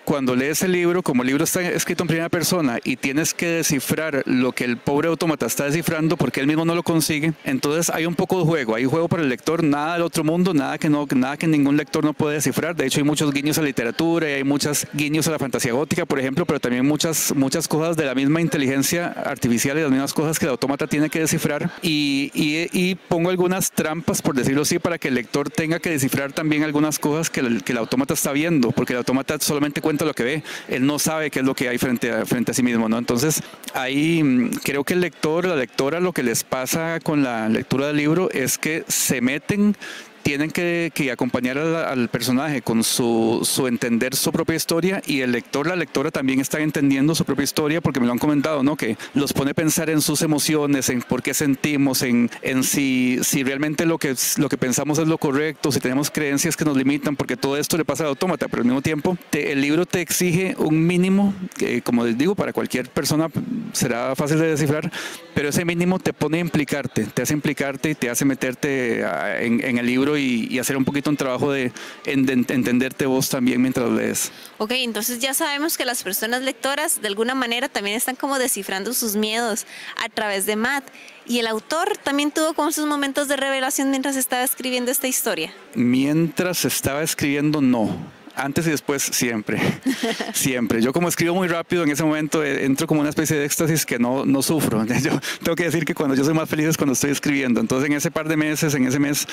cuando 0.06 0.36
lees 0.36 0.62
el 0.64 0.72
libro, 0.72 1.04
como 1.04 1.24
el 1.24 1.28
libro 1.28 1.44
está 1.44 1.62
escrito 1.62 2.04
en 2.04 2.08
primera 2.08 2.30
persona 2.30 2.80
y 2.84 2.96
tienes 2.96 3.34
que 3.34 3.48
descifrar 3.48 4.24
lo 4.26 4.52
que 4.52 4.64
el 4.64 4.78
pobre 4.78 5.08
autómata 5.08 5.46
está 5.46 5.66
descifrando 5.66 6.18
porque 6.18 6.40
él 6.40 6.48
mismo 6.48 6.66
no 6.66 6.76
lo 6.76 6.84
consigue, 6.84 7.34
entonces 7.44 7.90
hay 7.90 8.06
un 8.06 8.16
poco 8.16 8.40
de 8.40 8.46
juego, 8.46 8.76
hay 8.76 8.86
juego 8.86 9.08
para 9.08 9.24
el 9.24 9.30
lector, 9.30 9.64
nada 9.64 9.94
del 9.94 10.04
otro 10.04 10.24
mundo, 10.24 10.54
nada 10.54 10.78
que, 10.78 10.90
no, 10.90 11.08
nada 11.16 11.38
que 11.38 11.48
ningún 11.48 11.78
lector 11.78 12.04
no 12.04 12.14
puede 12.14 12.36
descifrar. 12.36 12.76
De 12.76 12.86
hecho, 12.86 13.00
hay 13.00 13.04
muchos 13.04 13.32
guiños 13.32 13.58
a 13.58 13.62
literatura 13.62 14.30
y 14.30 14.34
hay 14.34 14.44
muchos 14.44 14.88
guiños 14.94 15.28
a 15.28 15.32
la 15.32 15.40
fantasía 15.40 15.74
gótica, 15.74 16.06
por 16.06 16.20
ejemplo, 16.20 16.46
pero 16.46 16.60
también 16.60 16.86
muchas, 16.86 17.34
muchas 17.36 17.68
cosas 17.68 17.96
de 17.98 18.06
la 18.06 18.16
misma 18.16 18.42
inteligencia 18.42 19.08
artificial 19.08 19.78
y 19.78 19.82
las 19.82 19.92
mismas 19.92 20.14
cosas 20.14 20.40
que 20.40 20.46
el 20.46 20.52
autómata 20.52 20.88
tiene 20.88 21.10
que 21.10 21.20
descifrar. 21.20 21.72
Y, 21.82 22.32
y, 22.34 22.96
pongo 23.08 23.30
algunas 23.30 23.72
trampas, 23.72 24.22
por 24.22 24.36
decirlo 24.36 24.62
así, 24.64 24.80
para 24.80 24.98
que 24.98 25.10
el 25.10 25.16
lector 25.16 25.50
tenga 25.50 25.80
que 25.80 25.90
descifrar 25.90 26.34
también 26.34 26.64
algunas 26.64 27.00
cosas 27.00 27.30
que 27.30 27.40
el, 27.42 27.64
que 27.64 27.72
el 27.72 27.78
autómata 27.78 28.14
está 28.14 28.32
viendo, 28.32 28.72
porque 28.72 28.94
el 28.94 28.98
autómata 28.98 29.38
solamente 29.40 29.82
cuenta 29.82 29.91
lo 30.00 30.14
que 30.14 30.24
ve, 30.24 30.44
él 30.68 30.86
no 30.86 31.00
sabe 31.00 31.30
qué 31.30 31.40
es 31.40 31.46
lo 31.46 31.56
que 31.56 31.70
hay 31.70 31.78
frente 31.78 32.12
a, 32.12 32.26
frente 32.26 32.52
a 32.52 32.54
sí 32.54 32.64
mismo, 32.64 32.90
¿no? 32.90 32.98
Entonces, 32.98 33.42
ahí 33.74 34.24
mm, 34.24 34.52
creo 34.64 34.84
que 34.84 34.94
el 34.94 35.02
lector, 35.02 35.46
la 35.46 35.56
lectora, 35.56 36.00
lo 36.00 36.14
que 36.14 36.24
les 36.24 36.44
pasa 36.44 37.00
con 37.02 37.24
la 37.24 37.50
lectura 37.50 37.88
del 37.88 37.98
libro 37.98 38.30
es 38.32 38.58
que 38.58 38.84
se 38.88 39.22
meten 39.22 39.76
tienen 40.24 40.52
que, 40.52 40.92
acompañar 41.12 41.58
al, 41.58 42.10
personaje 42.10 42.62
con 42.62 42.84
su, 42.84 43.42
su, 43.44 43.68
entender 43.68 44.16
su 44.16 44.32
propia 44.32 44.56
historia 44.56 45.02
y 45.06 45.22
el 45.22 45.32
lector, 45.32 45.68
la 45.68 45.76
lectora 45.76 46.12
también 46.12 46.40
está 46.40 46.60
entendiendo 46.60 47.16
su 47.16 47.26
propia 47.26 47.44
historia 47.44 47.82
porque 47.82 48.00
me 48.00 48.06
lo 48.06 48.12
han 48.12 48.20
comentado, 48.20 48.64
¿no? 48.64 48.76
Que 48.76 48.98
los 49.14 49.34
pone 49.34 49.52
a 49.52 49.54
pensar 49.54 49.90
en 49.90 50.02
sus 50.02 50.22
emociones, 50.22 50.90
en 50.90 51.02
por 51.02 51.22
qué 51.22 51.34
sentimos, 51.34 52.02
en, 52.04 52.30
en 52.42 52.64
si, 52.64 53.20
si 53.24 53.44
realmente 53.44 53.86
lo 53.86 53.98
que, 53.98 54.16
lo 54.38 54.50
que 54.50 54.58
pensamos 54.58 55.00
es 55.00 55.08
lo 55.08 55.18
correcto, 55.18 55.72
si 55.72 55.80
tenemos 55.80 56.12
creencias 56.12 56.56
que 56.56 56.66
nos 56.66 56.78
limitan, 56.78 57.16
porque 57.16 57.36
todo 57.36 57.58
esto 57.58 57.78
le 57.78 57.86
pasa 57.86 58.04
al 58.04 58.10
autómata, 58.10 58.48
pero 58.48 58.62
al 58.62 58.66
mismo 58.66 58.82
tiempo 58.82 59.18
el 59.32 59.62
libro 59.62 59.86
te 59.86 60.02
exige 60.02 60.56
un 60.58 60.86
mínimo, 60.86 61.34
que 61.58 61.82
como 61.82 62.06
les 62.06 62.18
digo, 62.18 62.36
para 62.36 62.54
cualquier 62.54 62.90
persona 62.90 63.30
será 63.74 64.16
fácil 64.16 64.40
de 64.40 64.48
descifrar, 64.48 64.92
pero 65.34 65.50
ese 65.50 65.66
mínimo 65.66 66.00
te 66.00 66.14
pone 66.14 66.38
a 66.38 66.42
implicarte, 66.42 67.06
te 67.06 67.22
hace 67.22 67.34
implicarte 67.34 67.92
y 67.92 67.96
te 67.96 68.10
hace 68.10 68.26
meterte 68.26 69.02
en 69.02 69.78
el 69.78 69.86
libro 69.86 70.11
y, 70.18 70.60
hacer 70.60 70.78
un 70.78 70.86
poquito 70.86 71.10
un 71.10 71.18
trabajo 71.18 71.52
de, 71.52 71.72
entenderte 72.06 73.06
vos 73.06 73.30
también 73.30 73.62
mientras 73.62 73.90
lees. 73.90 74.32
Ok, 74.58 74.72
entonces 74.72 75.20
ya 75.20 75.34
sabemos 75.34 75.78
que 75.78 75.86
las 75.86 76.04
personas 76.04 76.44
lectoras 76.44 77.02
de 77.02 77.08
alguna 77.08 77.36
manera 77.36 77.68
también 77.68 77.98
están 77.98 78.16
como 78.16 78.38
descifrando 78.38 78.94
sus 78.94 79.16
miedos 79.16 79.66
a 80.04 80.10
través 80.10 80.46
de 80.46 80.56
Matt. 80.56 80.84
¿Y 81.26 81.40
el 81.40 81.48
autor 81.48 81.98
también 81.98 82.32
tuvo 82.32 82.54
como 82.54 82.72
sus 82.72 82.86
momentos 82.86 83.28
de 83.28 83.38
revelación 83.38 83.90
mientras 83.90 84.16
estaba 84.16 84.44
escribiendo 84.44 84.92
esta 84.92 85.08
historia? 85.08 85.54
Mientras 85.76 86.66
estaba 86.66 87.04
escribiendo, 87.04 87.62
no 87.62 88.22
antes 88.36 88.66
y 88.68 88.72
después 88.72 89.04
siempre, 89.04 89.60
siempre. 90.34 90.82
Yo 90.82 90.94
como 90.94 91.08
escribo 91.08 91.36
muy 91.36 91.48
rápido, 91.48 91.84
en 91.84 91.92
ese 91.92 92.04
momento 92.04 92.44
eh, 92.44 92.66
entro 92.66 92.88
como 92.88 93.02
una 93.02 93.10
especie 93.10 93.38
de 93.38 93.46
éxtasis 93.46 93.86
que 93.86 94.00
no, 94.00 94.26
no 94.26 94.42
sufro. 94.42 94.86
Yo 95.02 95.20
tengo 95.44 95.56
que 95.56 95.66
decir 95.66 95.86
que 95.86 95.94
cuando 95.94 96.16
yo 96.16 96.24
soy 96.24 96.34
más 96.34 96.50
feliz 96.50 96.68
es 96.68 96.78
cuando 96.78 96.94
estoy 96.94 97.12
escribiendo. 97.12 97.60
Entonces 97.60 97.90
en 97.90 97.96
ese 97.96 98.12
par 98.12 98.28
de 98.28 98.38
meses, 98.38 98.74
en 98.74 98.88
ese 98.88 99.00
mes 99.00 99.28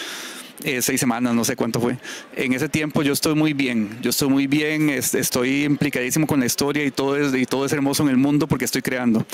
eh, 0.64 0.82
seis 0.82 1.00
semanas, 1.00 1.34
no 1.34 1.44
sé 1.44 1.56
cuánto 1.56 1.80
fue. 1.80 1.98
En 2.36 2.52
ese 2.52 2.68
tiempo 2.68 3.02
yo 3.02 3.12
estoy 3.12 3.34
muy 3.34 3.52
bien, 3.52 3.98
yo 4.02 4.10
estoy 4.10 4.28
muy 4.28 4.46
bien, 4.46 4.90
estoy 4.90 5.64
implicadísimo 5.64 6.26
con 6.26 6.40
la 6.40 6.46
historia 6.46 6.84
y 6.84 6.90
todo, 6.90 7.16
es, 7.16 7.34
y 7.34 7.46
todo 7.46 7.64
es 7.66 7.72
hermoso 7.72 8.02
en 8.02 8.10
el 8.10 8.16
mundo 8.16 8.46
porque 8.46 8.64
estoy 8.64 8.82
creando. 8.82 9.26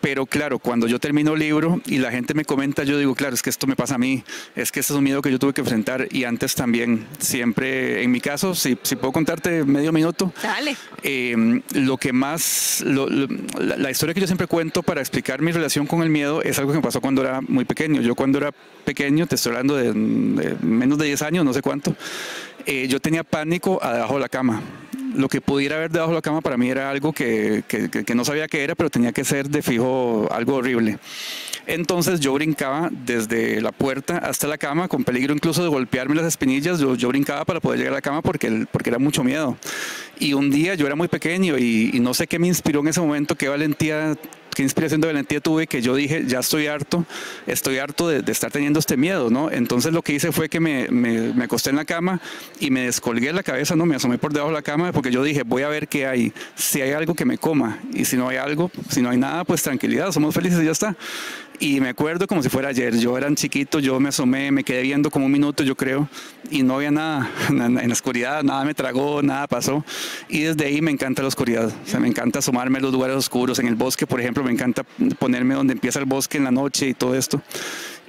Pero 0.00 0.26
claro, 0.26 0.58
cuando 0.58 0.88
yo 0.88 0.98
termino 0.98 1.34
el 1.34 1.38
libro 1.38 1.80
y 1.86 1.98
la 1.98 2.10
gente 2.10 2.34
me 2.34 2.44
comenta, 2.44 2.82
yo 2.82 2.98
digo, 2.98 3.14
claro, 3.14 3.34
es 3.34 3.42
que 3.42 3.50
esto 3.50 3.68
me 3.68 3.76
pasa 3.76 3.94
a 3.94 3.98
mí, 3.98 4.24
es 4.56 4.72
que 4.72 4.80
este 4.80 4.92
es 4.92 4.96
un 4.96 5.04
miedo 5.04 5.22
que 5.22 5.30
yo 5.30 5.38
tuve 5.38 5.52
que 5.52 5.60
enfrentar 5.60 6.08
y 6.10 6.24
antes 6.24 6.56
también, 6.56 7.06
siempre, 7.18 8.02
en 8.02 8.10
mi 8.10 8.20
caso, 8.20 8.56
si, 8.56 8.76
si 8.82 8.96
puedo 8.96 9.12
contarte 9.12 9.62
medio 9.64 9.92
minuto, 9.92 10.32
Dale. 10.42 10.76
Eh, 11.02 11.60
lo 11.74 11.96
que 11.96 12.12
más, 12.12 12.82
la, 12.84 13.90
historia 13.90 14.14
que 14.14 14.20
yo 14.20 14.26
siempre 14.26 14.46
cuento 14.46 14.82
para 14.82 15.00
explicar 15.00 15.40
mi 15.40 15.52
relación 15.52 15.86
con 15.86 16.02
el 16.02 16.10
miedo 16.10 16.42
es 16.42 16.58
algo 16.58 16.72
que 16.72 16.78
me 16.78 16.82
pasó 16.82 17.00
cuando 17.00 17.22
era 17.22 17.40
muy 17.40 17.64
pequeño. 17.64 18.00
Yo 18.00 18.14
cuando 18.14 18.38
era 18.38 18.52
pequeño, 18.84 19.26
te 19.26 19.36
estoy 19.36 19.50
hablando 19.50 19.76
de, 19.76 19.92
menos 20.62 20.98
de 20.98 21.06
10 21.06 21.22
años, 21.22 21.44
no 21.44 21.52
sé 21.52 21.62
cuánto, 21.62 21.94
eh, 22.66 22.86
yo 22.88 23.00
tenía 23.00 23.24
pánico 23.24 23.80
debajo 23.82 24.14
de 24.14 24.20
la 24.20 24.28
cama 24.28 24.62
lo 25.14 25.28
que 25.28 25.40
pudiera 25.40 25.76
haber 25.76 25.90
debajo 25.90 26.10
de 26.10 26.16
la 26.16 26.22
cama 26.22 26.40
para 26.40 26.56
mí 26.56 26.70
era 26.70 26.90
algo 26.90 27.12
que, 27.12 27.62
que, 27.68 28.14
no 28.14 28.24
sabía 28.24 28.48
qué 28.48 28.64
era, 28.64 28.74
pero 28.74 28.90
tenía 28.90 29.12
que 29.12 29.24
ser 29.24 29.48
de 29.48 29.62
fijo 29.62 30.28
algo 30.30 30.56
horrible. 30.56 30.98
Entonces 31.66 32.20
yo 32.20 32.32
brincaba 32.32 32.88
desde 32.90 33.60
la 33.60 33.72
puerta 33.72 34.18
hasta 34.18 34.48
la 34.48 34.58
cama, 34.58 34.88
con 34.88 35.04
peligro 35.04 35.32
incluso 35.32 35.62
de 35.62 35.68
golpearme 35.68 36.14
las 36.14 36.26
espinillas, 36.26 36.80
yo, 36.80 36.96
yo 36.96 37.08
brincaba 37.08 37.44
para 37.44 37.60
poder 37.60 37.78
llegar 37.78 37.92
a 37.94 37.96
la 37.96 38.02
cama 38.02 38.22
porque, 38.22 38.66
porque 38.70 38.90
era 38.90 38.98
mucho 38.98 39.22
miedo. 39.22 39.56
Y 40.18 40.34
un 40.34 40.50
día 40.50 40.74
yo 40.74 40.86
era 40.86 40.96
muy 40.96 41.08
pequeño 41.08 41.58
y, 41.58 41.90
y 41.92 42.00
no 42.00 42.14
sé 42.14 42.26
qué 42.26 42.38
me 42.38 42.48
inspiró 42.48 42.80
en 42.80 42.88
ese 42.88 43.00
momento, 43.00 43.36
qué 43.36 43.48
valentía 43.48 44.16
qué 44.54 44.62
inspiración 44.62 45.00
de 45.00 45.06
valentía 45.06 45.40
tuve 45.40 45.66
que 45.66 45.82
yo 45.82 45.94
dije, 45.94 46.24
ya 46.26 46.40
estoy 46.40 46.66
harto, 46.66 47.04
estoy 47.46 47.78
harto 47.78 48.08
de, 48.08 48.30
estar 48.30 48.50
teniendo 48.50 48.78
este 48.78 48.96
miedo, 48.96 49.30
¿no? 49.30 49.50
Entonces 49.50 49.92
lo 49.92 50.02
que 50.02 50.12
hice 50.14 50.32
fue 50.32 50.48
que 50.48 50.60
me, 50.60 50.88
me, 50.88 51.44
acosté 51.44 51.70
en 51.70 51.76
la 51.76 51.84
cama 51.84 52.20
y 52.60 52.70
me 52.70 52.82
descolgué 52.82 53.32
la 53.32 53.42
cabeza, 53.42 53.76
¿no? 53.76 53.86
Me 53.86 53.96
asomé 53.96 54.18
por 54.18 54.32
debajo 54.32 54.50
de 54.50 54.54
la 54.54 54.62
cama 54.62 54.92
porque 54.92 55.10
yo 55.10 55.22
dije, 55.22 55.42
voy 55.44 55.62
a 55.62 55.68
ver 55.68 55.88
qué 55.88 56.06
hay, 56.06 56.32
si 56.54 56.80
hay 56.80 56.92
algo 56.92 57.14
que 57.14 57.24
me 57.24 57.38
coma 57.38 57.78
y 57.92 58.04
si 58.04 58.16
no 58.16 58.28
hay 58.28 58.36
algo, 58.36 58.70
si 58.88 59.02
no 59.02 59.10
hay 59.10 59.18
nada, 59.18 59.44
pues 59.44 59.62
tranquilidad, 59.62 60.12
somos 60.12 60.34
felices 60.34 60.60
y 60.62 60.64
ya 60.66 60.72
está. 60.72 60.96
Y 61.62 61.80
me 61.80 61.90
acuerdo 61.90 62.26
como 62.26 62.42
si 62.42 62.48
fuera 62.48 62.70
ayer, 62.70 62.98
yo 62.98 63.16
era 63.16 63.32
chiquito, 63.36 63.78
yo 63.78 64.00
me 64.00 64.08
asomé, 64.08 64.50
me 64.50 64.64
quedé 64.64 64.82
viendo 64.82 65.12
como 65.12 65.26
un 65.26 65.30
minuto, 65.30 65.62
yo 65.62 65.76
creo, 65.76 66.08
y 66.50 66.64
no 66.64 66.74
había 66.74 66.90
nada 66.90 67.30
en 67.50 67.88
la 67.88 67.92
oscuridad, 67.92 68.42
nada 68.42 68.64
me 68.64 68.74
tragó, 68.74 69.22
nada 69.22 69.46
pasó. 69.46 69.84
Y 70.28 70.40
desde 70.40 70.64
ahí 70.64 70.82
me 70.82 70.90
encanta 70.90 71.22
la 71.22 71.28
oscuridad, 71.28 71.68
o 71.68 71.88
sea, 71.88 72.00
me 72.00 72.08
encanta 72.08 72.40
asomarme 72.40 72.78
a 72.78 72.80
los 72.80 72.92
lugares 72.92 73.16
oscuros, 73.16 73.60
en 73.60 73.68
el 73.68 73.76
bosque, 73.76 74.08
por 74.08 74.20
ejemplo, 74.20 74.42
me 74.42 74.50
encanta 74.50 74.82
ponerme 75.20 75.54
donde 75.54 75.74
empieza 75.74 76.00
el 76.00 76.04
bosque 76.04 76.36
en 76.36 76.42
la 76.42 76.50
noche 76.50 76.88
y 76.88 76.94
todo 76.94 77.14
esto. 77.14 77.40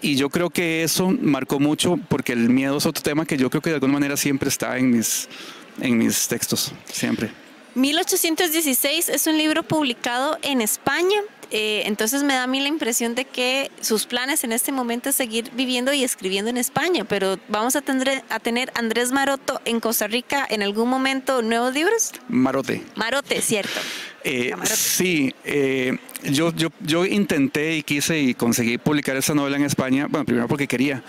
Y 0.02 0.16
yo 0.16 0.32
creo 0.32 0.50
que 0.50 0.82
eso 0.82 1.16
marcó 1.22 1.60
mucho 1.60 1.98
porque 2.10 2.34
el 2.34 2.50
miedo 2.50 2.78
es 2.78 2.88
otro 2.88 3.04
tema 3.04 3.24
que 3.24 3.38
yo 3.38 3.52
creo 3.52 3.62
que 3.62 3.70
de 3.70 3.76
alguna 3.76 3.94
manera 3.94 4.18
siempre 4.18 4.50
está 4.50 4.80
en 4.80 4.90
mis, 4.90 5.30
en 5.80 6.00
mis 6.00 6.28
textos, 6.28 6.74
siempre. 6.92 7.30
1816 7.76 9.10
es 9.10 9.28
un 9.28 9.38
libro 9.38 9.62
publicado 9.62 10.40
en 10.42 10.62
España. 10.62 11.20
Eh, 11.56 11.84
entonces 11.86 12.24
me 12.24 12.34
da 12.34 12.44
a 12.44 12.48
mí 12.48 12.60
la 12.60 12.68
impresión 12.68 13.14
de 13.14 13.26
que 13.26 13.70
sus 13.80 14.08
planes 14.08 14.44
en 14.44 14.52
este 14.52 14.72
momento 14.72 15.10
es 15.10 15.16
seguir 15.16 15.52
viviendo 15.54 15.94
y 15.94 16.04
escribiendo 16.04 16.50
en 16.50 16.58
España, 16.58 17.06
pero 17.06 17.38
vamos 17.48 17.76
a 17.76 17.82
tener, 17.82 18.24
a 18.30 18.40
tener 18.40 18.72
Andrés 18.74 19.12
Maroto 19.12 19.62
en 19.64 19.80
Costa 19.80 20.08
Rica 20.08 20.48
en 20.50 20.64
algún 20.64 20.90
momento 20.90 21.44
nuevos 21.44 21.76
libros. 21.76 22.12
Marote. 22.28 22.82
Marote, 22.96 23.40
cierto. 23.42 23.80
Eh, 24.24 24.52
sí, 24.64 25.36
eh, 25.44 25.96
yo, 26.24 26.52
yo, 26.56 26.70
yo 26.80 27.06
intenté 27.06 27.76
y 27.76 27.84
quise 27.84 28.20
y 28.20 28.34
conseguí 28.34 28.80
publicar 28.80 29.16
esta 29.16 29.36
novela 29.36 29.56
en 29.58 29.66
España, 29.66 30.08
bueno, 30.10 30.26
primero 30.26 30.48
porque 30.48 30.68
quería, 30.68 31.04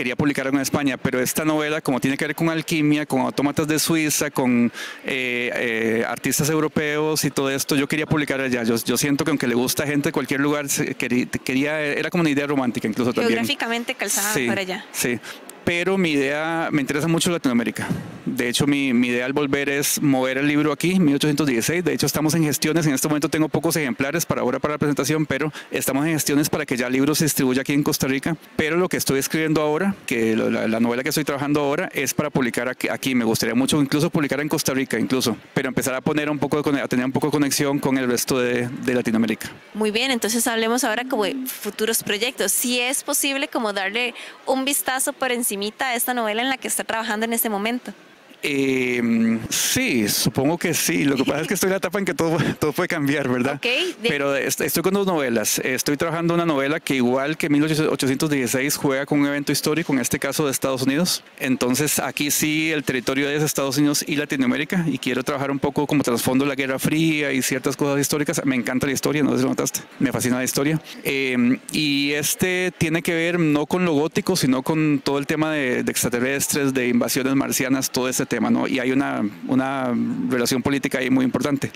quería 0.00 0.16
publicarla 0.16 0.50
en 0.50 0.60
España, 0.60 0.96
pero 0.96 1.20
esta 1.20 1.44
novela, 1.44 1.82
como 1.82 2.00
tiene 2.00 2.16
que 2.16 2.24
ver 2.26 2.34
con 2.34 2.48
alquimia, 2.48 3.04
con 3.04 3.20
autómatas 3.20 3.68
de 3.68 3.78
Suiza, 3.78 4.30
con 4.30 4.72
eh, 5.04 5.50
eh, 5.54 6.04
artistas 6.08 6.48
europeos 6.48 7.22
y 7.26 7.30
todo 7.30 7.50
esto, 7.50 7.76
yo 7.76 7.86
quería 7.86 8.06
publicar 8.06 8.40
allá. 8.40 8.62
Yo, 8.62 8.76
yo 8.76 8.96
siento 8.96 9.24
que 9.26 9.30
aunque 9.30 9.46
le 9.46 9.54
gusta 9.54 9.82
a 9.82 9.86
gente 9.86 10.08
de 10.08 10.12
cualquier 10.14 10.40
lugar, 10.40 10.64
quería, 10.96 11.26
quería- 11.26 11.80
era 11.82 12.08
como 12.08 12.22
una 12.22 12.30
idea 12.30 12.46
romántica 12.46 12.88
incluso 12.88 13.12
también. 13.12 13.28
Geográficamente 13.28 13.94
calzada 13.94 14.32
Sí, 14.32 14.46
para 14.46 14.62
allá. 14.62 14.86
Sí, 14.90 15.18
pero 15.64 15.98
mi 15.98 16.12
idea, 16.12 16.68
me 16.72 16.80
interesa 16.80 17.08
mucho 17.08 17.30
Latinoamérica. 17.30 17.88
De 18.26 18.48
hecho, 18.48 18.66
mi, 18.66 18.92
mi 18.92 19.08
idea 19.08 19.26
al 19.26 19.32
volver 19.32 19.68
es 19.68 20.00
mover 20.00 20.38
el 20.38 20.46
libro 20.46 20.72
aquí, 20.72 21.00
1816. 21.00 21.84
De 21.84 21.92
hecho, 21.92 22.06
estamos 22.06 22.34
en 22.34 22.44
gestiones. 22.44 22.86
En 22.86 22.94
este 22.94 23.08
momento 23.08 23.28
tengo 23.28 23.48
pocos 23.48 23.76
ejemplares 23.76 24.26
para 24.26 24.42
ahora 24.42 24.58
para 24.58 24.74
la 24.74 24.78
presentación, 24.78 25.26
pero 25.26 25.52
estamos 25.70 26.06
en 26.06 26.12
gestiones 26.12 26.48
para 26.48 26.66
que 26.66 26.76
ya 26.76 26.86
el 26.86 26.92
libro 26.92 27.14
se 27.14 27.24
distribuya 27.24 27.62
aquí 27.62 27.72
en 27.72 27.82
Costa 27.82 28.06
Rica. 28.06 28.36
Pero 28.56 28.76
lo 28.76 28.88
que 28.88 28.96
estoy 28.96 29.18
escribiendo 29.18 29.60
ahora, 29.62 29.94
que 30.06 30.36
la, 30.36 30.68
la 30.68 30.80
novela 30.80 31.02
que 31.02 31.08
estoy 31.08 31.24
trabajando 31.24 31.60
ahora, 31.60 31.90
es 31.92 32.14
para 32.14 32.30
publicar 32.30 32.68
aquí, 32.68 32.88
aquí. 32.88 33.14
Me 33.14 33.24
gustaría 33.24 33.54
mucho 33.54 33.80
incluso 33.80 34.10
publicar 34.10 34.40
en 34.40 34.48
Costa 34.48 34.74
Rica, 34.74 34.98
incluso, 34.98 35.36
pero 35.54 35.68
empezar 35.68 35.94
a 35.94 36.00
poner 36.00 36.30
un 36.30 36.38
poco 36.38 36.62
de, 36.62 36.80
a 36.80 36.88
tener 36.88 37.04
un 37.04 37.12
poco 37.12 37.28
de 37.28 37.32
conexión 37.32 37.78
con 37.78 37.98
el 37.98 38.06
resto 38.06 38.38
de, 38.38 38.68
de 38.68 38.94
Latinoamérica. 38.94 39.50
Muy 39.74 39.90
bien, 39.90 40.10
entonces 40.10 40.46
hablemos 40.46 40.84
ahora 40.84 41.04
como 41.04 41.24
de 41.24 41.36
futuros 41.46 42.02
proyectos. 42.02 42.52
Si 42.52 42.80
es 42.80 43.02
posible 43.02 43.48
como 43.48 43.72
darle 43.72 44.14
un 44.46 44.64
vistazo 44.64 45.12
por 45.12 45.32
encimita 45.50 45.96
esta 45.96 46.14
novela 46.14 46.42
en 46.42 46.48
la 46.48 46.58
que 46.58 46.68
está 46.68 46.84
trabajando 46.84 47.26
en 47.26 47.32
este 47.32 47.48
momento. 47.48 47.92
Eh, 48.42 49.38
sí, 49.48 50.08
supongo 50.08 50.58
que 50.58 50.74
sí. 50.74 51.04
Lo 51.04 51.16
que 51.16 51.24
pasa 51.24 51.42
es 51.42 51.48
que 51.48 51.54
estoy 51.54 51.68
en 51.68 51.72
la 51.72 51.76
etapa 51.78 51.98
en 51.98 52.04
que 52.04 52.14
todo, 52.14 52.36
todo 52.58 52.72
puede 52.72 52.88
cambiar, 52.88 53.28
¿verdad? 53.28 53.54
Ok, 53.56 53.62
de- 53.62 54.08
Pero 54.08 54.34
est- 54.36 54.60
estoy 54.60 54.82
con 54.82 54.94
dos 54.94 55.06
novelas. 55.06 55.58
Estoy 55.60 55.96
trabajando 55.96 56.34
una 56.34 56.46
novela 56.46 56.80
que 56.80 56.94
igual 56.96 57.36
que 57.36 57.48
1816 57.48 58.76
juega 58.76 59.06
con 59.06 59.20
un 59.20 59.26
evento 59.26 59.52
histórico, 59.52 59.92
en 59.92 59.98
este 60.00 60.18
caso 60.18 60.44
de 60.46 60.52
Estados 60.52 60.82
Unidos. 60.82 61.22
Entonces 61.38 61.98
aquí 61.98 62.30
sí 62.30 62.70
el 62.72 62.84
territorio 62.84 63.28
es 63.28 63.42
Estados 63.42 63.78
Unidos 63.78 64.04
y 64.06 64.16
Latinoamérica 64.16 64.84
y 64.86 64.98
quiero 64.98 65.22
trabajar 65.22 65.50
un 65.50 65.58
poco 65.58 65.86
como 65.86 66.02
trasfondo 66.02 66.44
la 66.46 66.54
Guerra 66.54 66.78
Fría 66.78 67.32
y 67.32 67.42
ciertas 67.42 67.76
cosas 67.76 68.00
históricas. 68.00 68.40
Me 68.44 68.56
encanta 68.56 68.86
la 68.86 68.92
historia, 68.92 69.22
no 69.22 69.30
sé 69.32 69.38
si 69.38 69.42
lo 69.44 69.50
notaste. 69.50 69.80
Me 69.98 70.12
fascina 70.12 70.36
la 70.38 70.44
historia. 70.44 70.80
Eh, 71.04 71.58
y 71.72 72.12
este 72.12 72.72
tiene 72.76 73.02
que 73.02 73.14
ver 73.14 73.38
no 73.38 73.66
con 73.66 73.84
lo 73.84 73.92
gótico, 73.92 74.36
sino 74.36 74.62
con 74.62 75.00
todo 75.04 75.18
el 75.18 75.26
tema 75.26 75.50
de, 75.52 75.82
de 75.82 75.90
extraterrestres, 75.90 76.74
de 76.74 76.88
invasiones 76.88 77.34
marcianas, 77.34 77.90
todo 77.90 78.08
ese 78.08 78.26
tema, 78.30 78.48
¿no? 78.48 78.66
Y 78.66 78.78
hay 78.78 78.92
una, 78.92 79.22
una 79.48 79.92
relación 80.30 80.62
política 80.62 80.98
ahí 80.98 81.10
muy 81.10 81.26
importante. 81.26 81.70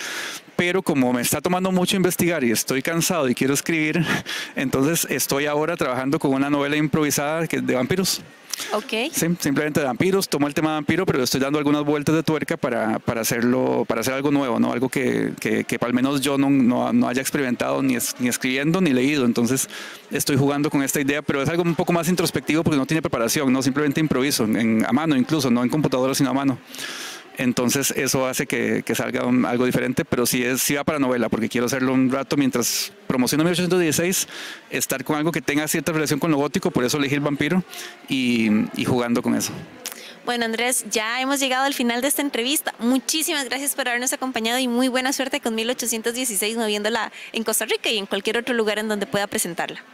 Pero 0.57 0.83
como 0.83 1.13
me 1.13 1.21
está 1.21 1.41
tomando 1.43 1.73
mucho 1.73 1.97
investigar 1.97 2.45
y 2.45 2.53
estoy 2.53 2.81
cansado 2.81 3.29
y 3.29 3.35
quiero 3.35 3.53
escribir, 3.53 4.03
entonces 4.57 5.07
estoy 5.11 5.45
ahora 5.45 5.77
trabajando 5.77 6.19
con 6.19 6.33
una 6.33 6.49
novela 6.49 6.77
improvisada 6.77 7.43
de 7.43 7.75
vampiros. 7.75 8.23
Ok. 8.73 9.13
Sí, 9.13 9.27
simplemente 9.41 9.83
vampiros, 9.83 10.29
tomo 10.29 10.47
el 10.47 10.55
tema 10.55 10.71
de 10.71 10.75
vampiro, 10.77 11.07
pero 11.07 11.23
estoy 11.23 11.41
dando 11.41 11.59
algunas 11.59 11.85
vueltas 11.85 12.15
de 12.15 12.23
tuerca 12.23 12.57
para, 12.57 12.99
para 12.99 13.21
hacerlo, 13.21 13.85
para 13.87 14.01
hacer 14.01 14.15
algo 14.15 14.31
nuevo, 14.31 14.59
¿no? 14.59 14.73
Algo 14.73 14.89
que, 14.89 15.33
que, 15.41 15.65
que 15.65 15.79
al 15.81 15.93
menos 15.93 16.21
yo 16.21 16.39
no, 16.39 16.51
no, 16.51 16.93
no 16.93 17.09
haya 17.09 17.21
experimentado 17.21 17.83
ni, 17.83 17.97
ni 18.19 18.29
escribiendo 18.29 18.81
ni 18.81 18.93
leído. 18.93 19.25
Entonces 19.25 19.69
estoy 20.11 20.37
jugando 20.37 20.71
con 20.71 20.83
esta 20.83 21.01
idea, 21.01 21.23
pero 21.23 21.43
es 21.43 21.49
algo 21.49 21.63
un 21.63 21.75
poco 21.75 21.93
más 21.93 22.09
introspectivo 22.09 22.65
porque 22.65 22.79
no 22.79 22.87
tiene 22.87 23.03
preparación, 23.03 23.53
¿no? 23.53 23.63
Simplemente 23.63 24.01
improviso, 24.01 24.45
en, 24.45 24.85
a 24.87 24.93
mano 24.93 25.17
incluso, 25.17 25.51
no 25.51 25.63
en 25.63 25.69
computadora, 25.69 26.15
sino 26.15 26.31
a 26.31 26.35
mano. 26.35 26.59
Entonces 27.37 27.93
eso 27.97 28.27
hace 28.27 28.47
que, 28.47 28.83
salga 28.95 29.23
algo 29.23 29.67
diferente, 29.67 30.05
pero 30.05 30.25
sí, 30.27 30.45
es, 30.45 30.63
sí 30.63 30.75
va 30.75 30.85
para 30.85 30.99
novela, 30.99 31.29
porque 31.29 31.49
quiero 31.49 31.67
hacerlo 31.67 31.93
un 31.93 32.11
rato 32.11 32.37
mientras 32.37 32.93
promociono 33.07 33.45
1816, 33.45 34.29
estar 34.71 35.05
con 35.05 35.17
algo 35.17 35.33
que 35.33 35.43
tenga 35.43 35.67
cierta 35.67 35.93
relación 35.93 36.21
con 36.21 36.31
lo 36.31 36.37
gótico, 36.37 36.71
por 36.71 36.85
eso 36.85 36.99
elegí 36.99 37.15
el 37.15 37.21
vampiro 37.21 37.65
y 38.09 38.85
jugando 38.87 39.23
con 39.23 39.35
eso. 39.35 39.53
Bueno, 40.25 40.47
Andrés, 40.47 40.87
ya 40.91 41.21
hemos 41.21 41.39
llegado 41.39 41.67
al 41.67 41.75
final 41.75 42.01
de 42.01 42.09
esta 42.09 42.23
entrevista. 42.23 42.75
Muchísimas 42.79 43.45
gracias 43.45 43.75
por 43.75 43.89
habernos 43.89 44.15
acompañado 44.15 44.59
y 44.59 44.69
muy 44.69 44.89
buena 44.89 45.13
suerte 45.13 45.41
con 45.41 45.55
1816 45.55 46.57
moviéndola 46.57 47.13
en 47.33 47.45
Costa 47.45 47.67
Rica 47.67 47.91
y 47.91 47.99
en 47.99 48.07
cualquier 48.07 48.39
otro 48.39 48.55
lugar 48.55 48.79
en 48.79 48.89
donde 48.89 49.07
pueda 49.07 49.27
presentarla. 49.27 49.85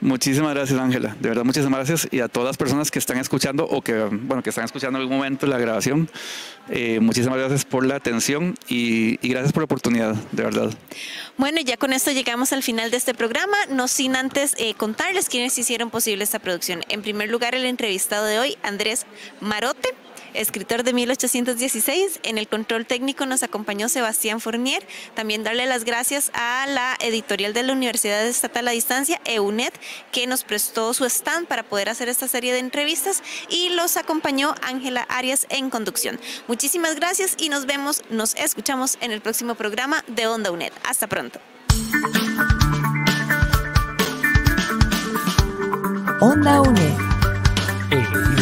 Muchísimas 0.00 0.54
gracias, 0.54 0.78
Ángela. 0.78 1.16
De 1.20 1.28
verdad, 1.28 1.44
muchísimas 1.44 1.78
gracias. 1.78 2.08
Y 2.10 2.20
a 2.20 2.28
todas 2.28 2.48
las 2.48 2.56
personas 2.56 2.90
que 2.90 2.98
están 2.98 3.18
escuchando 3.18 3.64
o 3.64 3.82
que, 3.82 3.94
bueno, 4.10 4.42
que 4.42 4.50
están 4.50 4.64
escuchando 4.64 4.98
en 4.98 5.02
algún 5.02 5.18
momento 5.18 5.46
la 5.46 5.58
grabación, 5.58 6.08
eh, 6.68 7.00
muchísimas 7.00 7.38
gracias 7.38 7.64
por 7.64 7.84
la 7.84 7.96
atención 7.96 8.54
y, 8.68 9.16
gracias 9.28 9.52
por 9.52 9.62
la 9.62 9.64
oportunidad, 9.64 10.14
de 10.32 10.42
verdad. 10.42 10.70
Bueno, 11.36 11.60
ya 11.60 11.76
con 11.76 11.92
esto 11.92 12.10
llegamos 12.10 12.52
al 12.52 12.62
final 12.62 12.90
de 12.90 12.96
este 12.96 13.14
programa, 13.14 13.56
no 13.70 13.88
sin 13.88 14.16
antes 14.16 14.54
eh, 14.58 14.74
contarles 14.74 15.28
quiénes 15.28 15.56
hicieron 15.58 15.90
posible 15.90 16.24
esta 16.24 16.38
producción. 16.38 16.82
En 16.88 17.02
primer 17.02 17.30
lugar, 17.30 17.54
el 17.54 17.64
entrevistado 17.64 18.26
de 18.26 18.38
hoy, 18.38 18.58
Andrés 18.62 19.06
Marote, 19.40 19.94
escritor 20.34 20.82
de 20.82 20.92
1816. 20.92 22.20
En 22.22 22.38
el 22.38 22.48
control 22.48 22.86
técnico 22.86 23.26
nos 23.26 23.42
acompañó 23.42 23.88
Sebastián 23.88 24.40
Fournier. 24.40 24.86
También 25.14 25.44
darle 25.44 25.66
las 25.66 25.84
gracias 25.84 26.30
a 26.34 26.66
la 26.66 26.96
editorial 27.00 27.52
de 27.52 27.62
la 27.62 27.72
Universidad 27.72 28.26
Estatal 28.26 28.68
a 28.68 28.72
Distancia, 28.72 29.20
EUNET, 29.24 29.74
que 30.10 30.26
nos 30.26 30.44
prestó 30.44 30.94
su 30.94 31.04
stand 31.04 31.46
para 31.46 31.62
poder 31.62 31.88
hacer 31.88 32.08
esta 32.08 32.28
serie 32.28 32.52
de 32.52 32.58
entrevistas 32.58 33.22
y 33.48 33.70
los 33.70 33.96
acompañó 33.96 34.54
Ángela 34.62 35.02
Arias 35.08 35.46
en 35.50 35.70
conducción. 35.70 36.20
Muchísimas 36.48 36.96
gracias 36.96 37.34
y 37.38 37.48
nos 37.48 37.66
vemos, 37.66 38.02
nos 38.10 38.34
escuchamos 38.34 38.98
en 39.00 39.12
el 39.12 39.20
próximo 39.20 39.54
programa 39.54 40.04
de 40.08 40.26
Onda 40.26 40.50
UNED. 40.50 40.72
Hasta 40.84 41.06
pronto. 41.06 41.40
Onda 46.20 46.60
UNED. 46.60 48.41